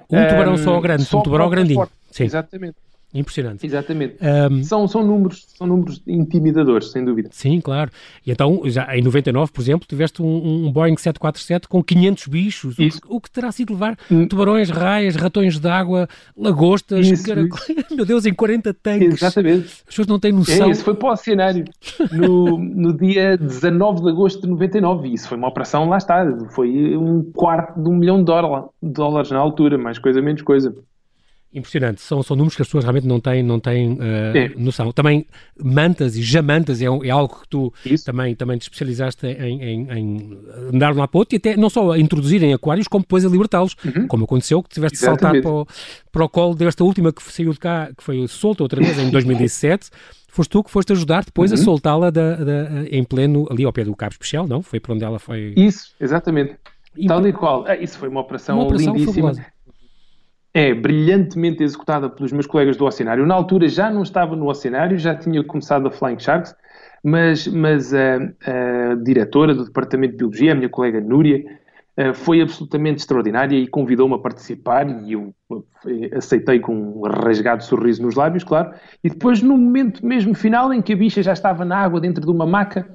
Um 0.10 0.28
tubarão 0.28 0.58
só 0.58 0.80
grande, 0.80 1.04
só 1.04 1.20
um 1.20 1.24
tubarão 1.24 1.50
grandinho. 1.50 1.88
Sim. 2.10 2.24
Exatamente. 2.24 2.78
Impressionante. 3.16 3.66
Exatamente. 3.66 4.18
Um, 4.22 4.64
são, 4.64 4.88
são, 4.88 5.04
números, 5.06 5.46
são 5.58 5.66
números 5.66 6.02
intimidadores, 6.06 6.92
sem 6.92 7.04
dúvida. 7.06 7.30
Sim, 7.32 7.62
claro. 7.62 7.90
E 8.26 8.32
então, 8.32 8.62
já 8.66 8.94
em 8.96 9.02
99, 9.02 9.54
por 9.54 9.62
exemplo, 9.62 9.88
tiveste 9.88 10.22
um, 10.22 10.66
um 10.66 10.72
Boeing 10.72 10.98
747 10.98 11.70
com 11.70 11.82
500 11.82 12.28
bichos, 12.28 12.78
isso. 12.78 12.98
O, 12.98 13.02
que, 13.02 13.08
o 13.16 13.22
que 13.22 13.32
terá 13.32 13.52
sido 13.54 13.72
levar 13.72 13.98
hum. 14.12 14.28
tubarões, 14.28 14.70
raias, 14.70 15.16
ratões 15.16 15.58
de 15.58 15.68
água, 15.68 16.10
lagostas, 16.38 17.08
isso, 17.08 17.32
isso. 17.32 17.96
meu 17.96 18.06
Deus, 18.06 18.26
em 18.26 18.34
40 18.34 18.74
tanques. 18.74 19.14
Exatamente. 19.14 19.66
As 19.66 19.84
pessoas 19.84 20.08
não 20.08 20.20
têm 20.20 20.34
noção. 20.34 20.68
É, 20.68 20.72
isso 20.72 20.84
foi 20.84 20.96
para 20.96 21.14
o 21.14 21.16
cenário 21.16 21.64
no, 22.12 22.58
no 22.58 22.92
dia 22.98 23.38
19 23.40 24.02
de 24.02 24.10
agosto 24.10 24.42
de 24.42 24.48
99. 24.50 25.08
E 25.08 25.14
isso 25.14 25.30
foi 25.30 25.38
uma 25.38 25.48
operação, 25.48 25.88
lá 25.88 25.98
está, 25.98 26.26
foi 26.50 26.98
um 26.98 27.24
quarto 27.32 27.82
de 27.82 27.88
um 27.88 27.96
milhão 27.96 28.18
de 28.18 28.26
dólares 28.82 29.32
na 29.32 29.40
altura, 29.40 29.78
mais 29.78 29.98
coisa, 29.98 30.22
menos 30.22 30.42
coisa. 30.42 30.76
Impressionante, 31.56 32.02
são, 32.02 32.22
são 32.22 32.36
números 32.36 32.54
que 32.54 32.62
as 32.62 32.68
pessoas 32.68 32.84
realmente 32.84 33.08
não 33.08 33.18
têm, 33.18 33.42
não 33.42 33.62
têm 33.62 33.94
uh, 33.94 33.98
noção. 34.58 34.92
Também 34.92 35.26
mantas 35.58 36.18
e 36.18 36.22
jamantas 36.22 36.82
é, 36.82 36.86
é 36.86 37.10
algo 37.10 37.40
que 37.42 37.48
tu 37.48 37.74
também, 38.06 38.36
também 38.36 38.58
te 38.58 38.64
especializaste 38.64 39.26
em, 39.26 39.62
em, 39.64 39.92
em 39.92 40.40
andar 40.74 40.92
de 40.92 40.98
um 40.98 41.00
lado 41.00 41.10
para 41.10 41.20
outro 41.20 41.34
e 41.34 41.38
até 41.38 41.56
não 41.56 41.70
só 41.70 41.94
a 41.94 41.98
introduzir 42.00 42.44
em 42.44 42.54
aquários, 42.54 42.90
como 42.90 43.04
depois 43.04 43.24
a 43.24 43.30
libertá-los, 43.30 43.74
uhum. 43.86 44.06
como 44.06 44.26
aconteceu, 44.26 44.62
que 44.62 44.68
tiveste 44.68 44.98
de 44.98 45.06
saltar 45.06 45.42
para 45.42 45.50
o, 45.50 45.66
para 46.12 46.26
o 46.26 46.30
colo 46.30 46.56
desta 46.56 46.84
última 46.84 47.14
que 47.14 47.24
saiu 47.24 47.54
de 47.54 47.60
cá, 47.60 47.90
que 47.98 48.04
foi 48.04 48.28
solta 48.28 48.62
outra 48.62 48.82
vez 48.82 49.00
em 49.00 49.08
2017. 49.10 49.90
foste 50.28 50.50
tu 50.50 50.62
que 50.62 50.70
foste 50.70 50.92
ajudar 50.92 51.24
depois 51.24 51.54
uhum. 51.54 51.58
a 51.58 51.62
soltá-la 51.62 52.12
em 52.92 53.04
pleno, 53.06 53.48
ali 53.50 53.64
ao 53.64 53.72
pé 53.72 53.86
do 53.86 53.96
cabo 53.96 54.12
especial, 54.12 54.46
não? 54.46 54.62
Foi 54.62 54.82
para 54.82 54.94
onde 54.94 55.06
ela 55.06 55.20
foi. 55.20 55.54
Isso, 55.56 55.96
exatamente. 56.02 56.58
Tal 57.08 57.26
e 57.26 57.32
qual. 57.32 57.66
Ah, 57.66 57.78
isso 57.78 57.98
foi 57.98 58.10
uma 58.10 58.20
operação, 58.20 58.58
uma 58.58 58.66
operação 58.66 58.94
lindíssima. 58.94 59.30
Fabulosa 59.30 59.55
é 60.56 60.74
brilhantemente 60.74 61.62
executada 61.62 62.10
pelos 62.10 62.32
meus 62.32 62.48
colegas 62.48 62.78
do 62.78 62.86
Oceanário. 62.86 63.26
Na 63.26 63.36
altura 63.36 63.68
já 63.68 63.92
não 63.92 64.04
estava 64.04 64.38
no 64.38 64.48
Oceanário, 64.50 64.98
já 64.98 65.14
tinha 65.14 65.44
começado 65.44 65.86
a 65.86 65.92
Flying 65.92 66.18
Sharks, 66.18 66.56
mas, 67.04 67.46
mas 67.46 67.94
a, 67.94 68.16
a 68.16 68.96
diretora 69.04 69.54
do 69.54 69.66
Departamento 69.66 70.14
de 70.14 70.18
Biologia, 70.20 70.54
a 70.54 70.56
minha 70.56 70.70
colega 70.70 71.02
Núria, 71.02 71.44
foi 72.14 72.42
absolutamente 72.42 73.00
extraordinária 73.00 73.58
e 73.58 73.68
convidou-me 73.68 74.16
a 74.16 74.18
participar 74.18 74.90
e 75.04 75.14
eu 75.14 75.34
aceitei 76.16 76.60
com 76.60 76.74
um 76.74 77.02
rasgado 77.02 77.64
sorriso 77.64 78.02
nos 78.02 78.16
lábios, 78.16 78.44
claro. 78.44 78.74
E 79.04 79.10
depois, 79.10 79.42
no 79.42 79.58
momento 79.58 80.06
mesmo 80.06 80.34
final, 80.34 80.74
em 80.74 80.82
que 80.82 80.94
a 80.94 80.96
bicha 80.96 81.22
já 81.22 81.34
estava 81.34 81.64
na 81.64 81.78
água 81.78 82.00
dentro 82.02 82.26
de 82.26 82.32
uma 82.32 82.46
maca, 82.46 82.88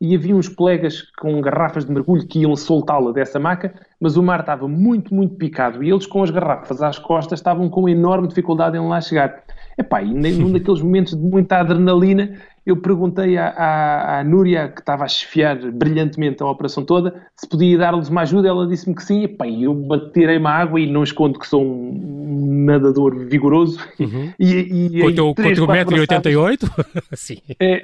e 0.00 0.14
havia 0.14 0.34
uns 0.34 0.48
colegas 0.48 1.02
com 1.18 1.40
garrafas 1.40 1.84
de 1.84 1.92
mergulho 1.92 2.26
que 2.26 2.40
iam 2.40 2.54
soltá-la 2.56 3.12
dessa 3.12 3.38
maca, 3.38 3.74
mas 4.00 4.16
o 4.16 4.22
mar 4.22 4.40
estava 4.40 4.68
muito, 4.68 5.14
muito 5.14 5.34
picado 5.36 5.82
e 5.82 5.90
eles 5.90 6.06
com 6.06 6.22
as 6.22 6.30
garrafas 6.30 6.82
às 6.82 6.98
costas 6.98 7.38
estavam 7.38 7.68
com 7.68 7.88
enorme 7.88 8.28
dificuldade 8.28 8.76
em 8.76 8.88
lá 8.88 9.00
chegar. 9.00 9.42
Epá, 9.78 10.02
e 10.02 10.12
num 10.32 10.52
daqueles 10.52 10.82
momentos 10.82 11.16
de 11.16 11.22
muita 11.22 11.58
adrenalina, 11.58 12.36
eu 12.66 12.78
perguntei 12.78 13.36
à, 13.36 13.48
à, 13.48 14.20
à 14.20 14.24
Núria, 14.24 14.68
que 14.68 14.80
estava 14.80 15.04
a 15.04 15.08
chefiar 15.08 15.56
brilhantemente 15.70 16.42
a 16.42 16.46
operação 16.46 16.82
toda, 16.82 17.14
se 17.36 17.46
podia 17.46 17.76
dar-lhes 17.76 18.08
uma 18.08 18.22
ajuda. 18.22 18.48
Ela 18.48 18.66
disse-me 18.66 18.94
que 18.94 19.04
sim. 19.04 19.22
E, 19.24 19.28
pá, 19.28 19.46
eu 19.46 19.74
baterei-me 19.74 20.46
à 20.46 20.50
água 20.50 20.80
e 20.80 20.90
não 20.90 21.02
escondo 21.02 21.38
que 21.38 21.46
sou 21.46 21.62
um 21.62 22.64
nadador 22.64 23.14
vigoroso. 23.26 23.78
Uhum. 24.00 24.32
E, 24.38 24.46
e, 24.46 25.00
com 25.00 25.06
o 25.08 25.14
teu, 25.14 25.34
teu 25.34 25.66
1,88m? 25.66 26.70
sim. 27.12 27.38
É, 27.60 27.82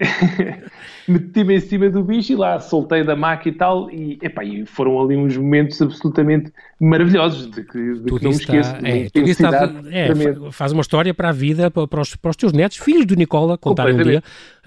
Meti-me 1.07 1.57
em 1.57 1.61
cima 1.61 1.91
do 1.91 2.03
bicho 2.03 2.33
e 2.33 2.37
lá 2.37 2.59
soltei 2.59 3.05
da 3.05 3.15
maca 3.15 3.49
e 3.51 3.53
tal. 3.53 3.91
E, 3.91 4.19
epá, 4.23 4.43
e 4.43 4.65
foram 4.65 4.99
ali 4.99 5.15
uns 5.15 5.37
momentos 5.37 5.81
absolutamente 5.83 6.51
maravilhosos 6.81 7.51
de 7.51 7.63
que, 7.63 7.95
de 7.95 8.05
que 8.05 8.25
não 8.25 8.31
me 8.31 8.37
esqueço. 8.37 8.75
É, 8.83 9.09
está, 9.29 9.71
é, 9.91 10.51
faz 10.51 10.73
uma 10.73 10.81
história 10.81 11.13
para 11.13 11.29
a 11.29 11.33
vida, 11.33 11.71
para 11.71 12.01
os, 12.01 12.17
para 12.17 12.31
os 12.31 12.37
teus 12.37 12.55
netos, 12.55 12.79
filhos 12.79 13.05
do 13.05 13.15
Nicola, 13.15 13.59
contarem 13.59 13.95
um 13.95 14.03
dia 14.03 14.23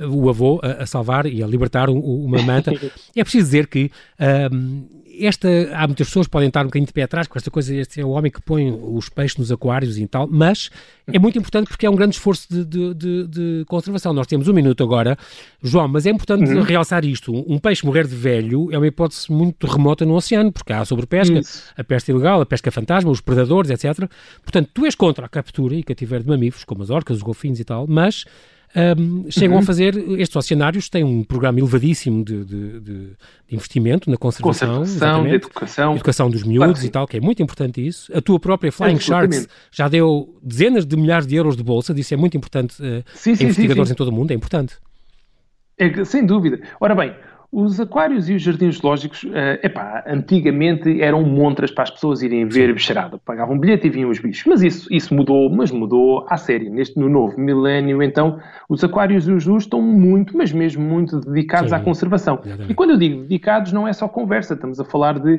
o 0.10 0.30
avô 0.30 0.60
a, 0.64 0.84
a, 0.84 0.86
salvar 0.86 1.26
e 1.26 1.44
a 1.44 1.48
libertar 1.48 1.90
um, 1.90 2.00
uma 2.00 2.42
manta. 2.42 2.72
é 3.16 3.24
preciso 3.24 3.46
dizer 3.46 3.68
que 3.68 3.92
um, 4.52 4.84
esta, 5.20 5.48
há 5.74 5.86
muitas 5.86 6.08
pessoas 6.08 6.26
que 6.26 6.32
podem 6.32 6.48
estar 6.48 6.62
um 6.62 6.66
bocadinho 6.66 6.88
de 6.88 6.94
pé 6.94 7.04
atrás 7.04 7.28
com 7.28 7.38
esta 7.38 7.52
coisa, 7.52 7.74
este 7.76 8.02
é 8.02 8.06
o 8.06 8.10
homem 8.10 8.32
que 8.32 8.42
põe 8.42 8.72
os 8.72 9.10
peixes 9.10 9.38
nos 9.38 9.52
aquários 9.52 9.98
e 9.98 10.08
tal, 10.08 10.28
mas 10.28 10.70
é 11.08 11.20
muito 11.20 11.38
importante 11.38 11.68
porque 11.68 11.86
é 11.86 11.90
um 11.90 11.96
grande 11.96 12.16
esforço 12.16 12.48
de, 12.50 12.66
de, 12.66 12.94
de, 12.94 13.28
de 13.28 13.66
conservação. 13.68 14.14
Nós 14.14 14.26
temos 14.26 14.48
um 14.48 14.54
minuto 14.54 14.84
agora, 14.84 15.18
João, 15.62 15.88
mas 15.88 16.06
é 16.06 16.10
importante 16.10 16.52
uhum. 16.52 16.62
realçar 16.62 17.06
isto. 17.06 17.34
Um 17.48 17.60
peixe 17.60 17.86
morrer 17.86 18.08
de 18.08 18.16
velho 18.16 18.72
é 18.72 18.78
uma 18.78 18.88
hipótese 18.88 19.32
muito 19.32 19.68
remota 19.68 20.06
no 20.06 20.16
oceano, 20.16 20.52
porque 20.52 20.74
há 20.74 20.84
sobrepesca, 20.84 21.40
Isso. 21.40 21.64
a 21.78 21.84
pesca 21.84 22.12
ilegal, 22.12 22.42
a 22.42 22.46
pesca 22.46 22.72
fantasma, 22.72 23.12
os 23.12 23.22
predadores, 23.22 23.70
etc. 23.70 24.10
Portanto, 24.42 24.70
tu 24.74 24.86
és 24.86 24.96
contra 24.96 25.26
a 25.26 25.30
captura 25.30 25.76
e 25.76 25.84
cativeiro 25.84 26.24
de 26.24 26.30
mamíferos, 26.30 26.64
como 26.64 26.82
as 26.82 26.90
orcas, 26.90 27.18
os 27.18 27.24
golfinhos 27.24 27.60
e 27.60 27.64
tal, 27.64 27.86
mas 27.88 28.26
um, 28.76 29.30
chegam 29.30 29.58
uhum. 29.58 29.62
a 29.62 29.66
fazer, 29.66 29.96
estes 30.20 30.36
oceanários 30.36 30.90
têm 30.90 31.04
um 31.04 31.24
programa 31.24 31.60
elevadíssimo 31.60 32.24
de, 32.24 32.44
de, 32.44 32.80
de 32.80 33.10
investimento 33.52 34.10
na 34.10 34.18
conservação, 34.18 34.80
conservação 34.80 35.24
de 35.24 35.36
educação. 35.36 35.96
educação 35.96 36.30
dos 36.30 36.44
miúdos 36.44 36.80
claro 36.80 36.86
e 36.88 36.90
tal, 36.90 37.08
que 37.08 37.18
é 37.18 37.22
muito 37.22 37.44
importante 37.44 37.86
isso. 37.86 38.12
A 38.16 38.22
tua 38.22 38.40
própria 38.40 38.72
Flying 38.72 39.00
Sharks 39.00 39.48
já 39.72 39.88
deu 39.88 40.36
dezenas 40.42 40.86
de 40.86 40.98
milhares 40.98 41.28
de 41.28 41.36
euros 41.36 41.56
de 41.56 41.64
bolsa, 41.64 41.94
disso 41.94 42.14
é 42.14 42.18
muito 42.18 42.36
importante 42.36 42.82
uh, 42.82 43.04
sim, 43.14 43.36
sim, 43.36 43.46
investigadores 43.46 43.90
sim, 43.90 43.94
em 43.94 43.96
todo 43.96 44.08
o 44.08 44.12
mundo, 44.12 44.32
é 44.32 44.34
importante. 44.34 44.76
É, 45.78 46.04
sem 46.06 46.26
dúvida. 46.26 46.60
Ora 46.80 46.96
bem, 46.96 47.14
os 47.54 47.80
aquários 47.80 48.28
e 48.30 48.34
os 48.34 48.42
jardins 48.42 48.80
zoológicos, 48.80 49.24
uh, 49.26 49.60
epá, 49.62 50.04
antigamente 50.08 51.00
eram 51.00 51.22
montras 51.22 51.70
para 51.70 51.84
as 51.84 51.92
pessoas 51.92 52.24
irem 52.24 52.48
ver 52.48 52.72
a 52.72 52.74
bicharada. 52.74 53.20
Pagavam 53.20 53.56
um 53.56 53.60
bilhete 53.60 53.86
e 53.86 53.92
vinham 53.92 54.10
os 54.10 54.18
bichos. 54.18 54.44
Mas 54.48 54.64
isso, 54.64 54.92
isso 54.92 55.14
mudou, 55.14 55.48
mas 55.52 55.70
mudou 55.70 56.26
à 56.28 56.36
série. 56.36 56.68
Neste, 56.68 56.98
no 56.98 57.08
novo 57.08 57.40
milénio, 57.40 58.02
então, 58.02 58.40
os 58.68 58.84
aquários 58.84 59.28
e 59.28 59.32
os 59.32 59.44
zoos 59.44 59.64
estão 59.64 59.84
muito, 59.84 60.36
mas 60.36 60.52
mesmo 60.52 60.84
muito 60.84 61.20
dedicados 61.20 61.70
Sim, 61.70 61.76
à 61.76 61.80
conservação. 61.80 62.40
Exatamente. 62.44 62.72
E 62.72 62.74
quando 62.74 62.90
eu 62.90 62.98
digo 62.98 63.22
dedicados, 63.22 63.72
não 63.72 63.88
é 63.88 63.94
só 63.94 64.08
conversa. 64.08 64.56
Estamos 64.56 64.80
a 64.80 64.84
falar 64.84 65.20
de, 65.20 65.36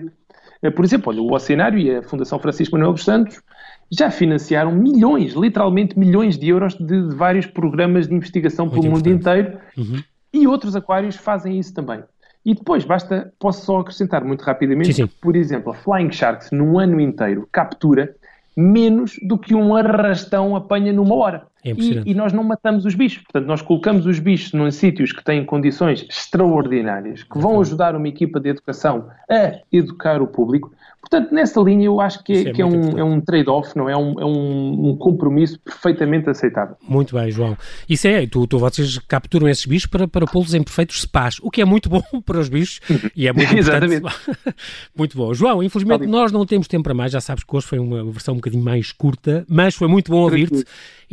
uh, 0.62 0.70
por 0.70 0.84
exemplo, 0.84 1.12
olha, 1.12 1.20
o 1.20 1.34
Oceanário 1.34 1.80
e 1.80 1.96
a 1.96 2.02
Fundação 2.04 2.38
Francisco 2.38 2.76
Manuel 2.76 2.92
dos 2.92 3.04
Santos 3.04 3.42
já 3.90 4.08
financiaram 4.08 4.70
milhões, 4.70 5.32
literalmente 5.32 5.98
milhões 5.98 6.38
de 6.38 6.48
euros 6.48 6.74
de, 6.74 7.08
de 7.08 7.14
vários 7.16 7.46
programas 7.46 8.06
de 8.06 8.14
investigação 8.14 8.66
muito 8.66 8.80
pelo 8.80 8.94
mundo 8.94 9.08
inteiro. 9.08 9.58
Uhum 9.76 10.00
e 10.34 10.48
outros 10.48 10.74
aquários 10.74 11.14
fazem 11.14 11.58
isso 11.58 11.72
também. 11.72 12.02
E 12.44 12.54
depois, 12.54 12.84
basta, 12.84 13.32
posso 13.38 13.64
só 13.64 13.78
acrescentar 13.78 14.22
muito 14.24 14.42
rapidamente, 14.42 14.92
sim, 14.92 15.06
sim. 15.06 15.10
por 15.22 15.34
exemplo, 15.36 15.72
a 15.72 15.74
Flying 15.74 16.12
Sharks 16.12 16.50
num 16.50 16.78
ano 16.78 17.00
inteiro 17.00 17.48
captura 17.50 18.14
menos 18.56 19.16
do 19.26 19.38
que 19.38 19.54
um 19.54 19.74
arrastão 19.74 20.54
apanha 20.54 20.92
numa 20.92 21.14
hora. 21.14 21.46
É 21.64 21.70
e, 21.70 22.10
e, 22.10 22.14
nós 22.14 22.32
não 22.32 22.44
matamos 22.44 22.84
os 22.84 22.94
bichos. 22.94 23.22
Portanto, 23.22 23.46
nós 23.46 23.62
colocamos 23.62 24.04
os 24.06 24.18
bichos 24.18 24.52
em 24.52 24.70
sítios 24.70 25.12
que 25.12 25.24
têm 25.24 25.44
condições 25.44 26.06
extraordinárias, 26.08 27.22
que 27.22 27.38
vão 27.38 27.60
ajudar 27.60 27.96
uma 27.96 28.06
equipa 28.06 28.38
de 28.38 28.50
educação 28.50 29.08
a 29.30 29.60
educar 29.72 30.20
o 30.20 30.26
público. 30.26 30.72
Portanto, 31.00 31.34
nessa 31.34 31.60
linha 31.60 31.84
eu 31.84 32.00
acho 32.00 32.24
que 32.24 32.32
é, 32.32 32.40
é, 32.48 32.52
que 32.52 32.62
é 32.62 32.66
um, 32.66 32.98
é 32.98 33.04
um 33.04 33.20
trade-off, 33.20 33.76
não 33.76 33.88
é? 33.88 33.96
Um, 33.96 34.18
é 34.18 34.24
um, 34.24 34.90
um, 34.90 34.96
compromisso 34.96 35.60
perfeitamente 35.60 36.30
aceitável. 36.30 36.76
Muito 36.82 37.14
bem, 37.14 37.30
João. 37.30 37.56
Isso 37.86 38.08
é, 38.08 38.26
tu, 38.26 38.46
tu 38.46 38.58
vocês 38.58 38.98
capturam 39.06 39.46
esses 39.46 39.66
bichos 39.66 39.86
para, 39.86 40.08
para 40.08 40.26
pô-los 40.26 40.54
em 40.54 40.62
perfeitos 40.62 41.02
spas, 41.02 41.38
o 41.42 41.50
que 41.50 41.60
é 41.60 41.64
muito 41.64 41.90
bom 41.90 42.02
para 42.24 42.38
os 42.38 42.48
bichos 42.48 42.80
e 43.14 43.28
é 43.28 43.32
muito. 43.32 43.52
Exatamente. 43.56 44.06
muito 44.96 45.16
bom. 45.16 45.34
João, 45.34 45.62
infelizmente 45.62 46.06
nós 46.06 46.32
não 46.32 46.46
temos 46.46 46.66
tempo 46.68 46.84
para 46.84 46.94
mais, 46.94 47.12
já 47.12 47.20
sabes 47.20 47.44
que 47.44 47.54
hoje 47.54 47.66
foi 47.66 47.78
uma 47.78 48.02
versão 48.04 48.32
um 48.32 48.38
bocadinho 48.38 48.64
mais 48.64 48.90
curta, 48.90 49.44
mas 49.46 49.74
foi 49.74 49.88
muito 49.88 50.10
bom 50.10 50.22
ouvir-te 50.22 50.64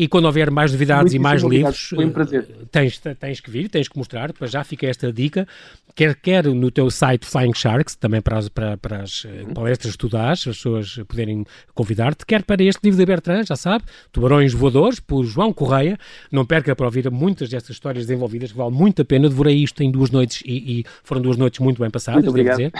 e 0.02 0.08
quando 0.08 0.26
houver 0.26 0.50
mais 0.50 0.72
novidades 0.72 1.14
e 1.14 1.20
mais 1.20 1.44
livros, 1.44 1.90
foi 1.90 2.06
um 2.06 2.10
prazer. 2.10 2.48
Eh, 2.50 2.66
tens, 2.72 3.00
tens 3.20 3.40
que 3.40 3.52
vir, 3.52 3.70
tens 3.70 3.88
que 3.88 3.96
mostrar, 3.96 4.34
para 4.34 4.48
já 4.48 4.64
fica 4.64 4.88
esta 4.88 5.14
dica, 5.14 5.48
quer, 5.96 6.16
quer 6.16 6.46
no 6.48 6.72
teu 6.72 6.90
site 6.90 7.24
Flying 7.24 7.54
Sharks, 7.54 7.96
também 7.96 8.20
para 8.20 8.40
as, 8.40 8.50
para, 8.50 8.78
para 8.78 9.04
as 9.04 9.26
uhum. 9.26 9.54
palestras 9.54 9.92
que 9.92 10.00
tu 10.00 10.10
dás, 10.10 10.40
as 10.40 10.58
pessoas 10.58 11.00
poderem 11.08 11.46
convidar-te, 11.76 12.26
quer 12.26 12.42
para 12.42 12.64
este 12.64 12.80
livro 12.84 12.98
de 12.98 13.06
Bertrand, 13.06 13.44
já 13.46 13.56
sabe, 13.56 13.84
Tubarões 14.12 14.54
Voadores, 14.54 15.00
por 15.00 15.24
João 15.24 15.54
Correia, 15.54 16.00
não 16.32 16.48
perca 16.48 16.76
para 16.76 16.88
ouvir 16.88 17.08
muitas 17.12 17.48
destas 17.48 17.76
histórias 17.76 18.08
desenvolvidas, 18.08 18.52
que 18.52 18.58
vale 18.58 18.72
muito 18.72 19.04
a 19.04 19.06
pena, 19.06 19.30
devorei 19.30 19.58
isto 19.58 19.84
em 19.84 19.92
duas 19.92 20.10
noites 20.10 20.42
e, 20.44 20.80
e 20.80 20.86
foram 21.04 21.22
duas 21.22 21.38
noites 21.38 21.60
muito 21.60 21.80
bem 21.80 21.92
passadas, 21.92 22.26
muito 22.26 22.36
devo 22.36 22.50
dizer. 22.50 22.74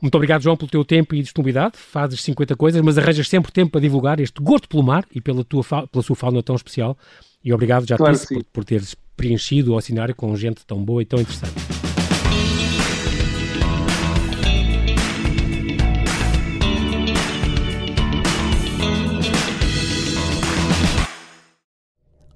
muito 0.00 0.14
obrigado, 0.14 0.40
João, 0.40 0.56
pelo 0.56 0.70
teu 0.70 0.82
tempo 0.82 1.14
e 1.14 1.20
disponibilidade, 1.20 1.76
fazes 1.76 2.22
50 2.22 2.56
coisas, 2.56 2.80
mas 2.80 2.96
arranjas 2.96 3.28
sempre 3.28 3.52
tempo 3.52 3.72
para 3.72 3.82
divulgar 3.82 4.18
este 4.18 4.40
gosto 4.40 4.66
pelo 4.66 4.82
mar 4.82 5.04
e 5.14 5.20
pela, 5.20 5.44
tua, 5.44 5.62
pela 5.62 6.02
sua 6.02 6.16
fauna 6.16 6.42
tão 6.42 6.53
especial, 6.56 6.96
e 7.44 7.52
obrigado, 7.52 7.86
já 7.86 7.96
claro 7.96 8.14
disse, 8.14 8.34
por, 8.34 8.44
por 8.44 8.64
teres 8.64 8.94
preenchido 9.16 9.74
o 9.74 9.80
cenário 9.80 10.14
com 10.14 10.34
gente 10.36 10.64
tão 10.66 10.82
boa 10.84 11.02
e 11.02 11.04
tão 11.04 11.20
interessante. 11.20 11.54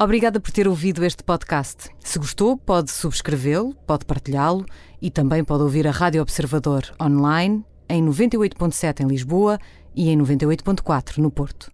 Obrigada 0.00 0.38
por 0.38 0.52
ter 0.52 0.68
ouvido 0.68 1.04
este 1.04 1.24
podcast. 1.24 1.90
Se 1.98 2.20
gostou, 2.20 2.56
pode 2.56 2.88
subscrevê-lo, 2.92 3.74
pode 3.84 4.04
partilhá-lo 4.04 4.64
e 5.02 5.10
também 5.10 5.42
pode 5.42 5.64
ouvir 5.64 5.88
a 5.88 5.90
Rádio 5.90 6.22
Observador 6.22 6.84
online 7.02 7.64
em 7.88 8.04
98.7 8.04 9.00
em 9.00 9.08
Lisboa 9.08 9.58
e 9.96 10.08
em 10.08 10.16
98.4 10.16 11.18
no 11.18 11.32
Porto. 11.32 11.72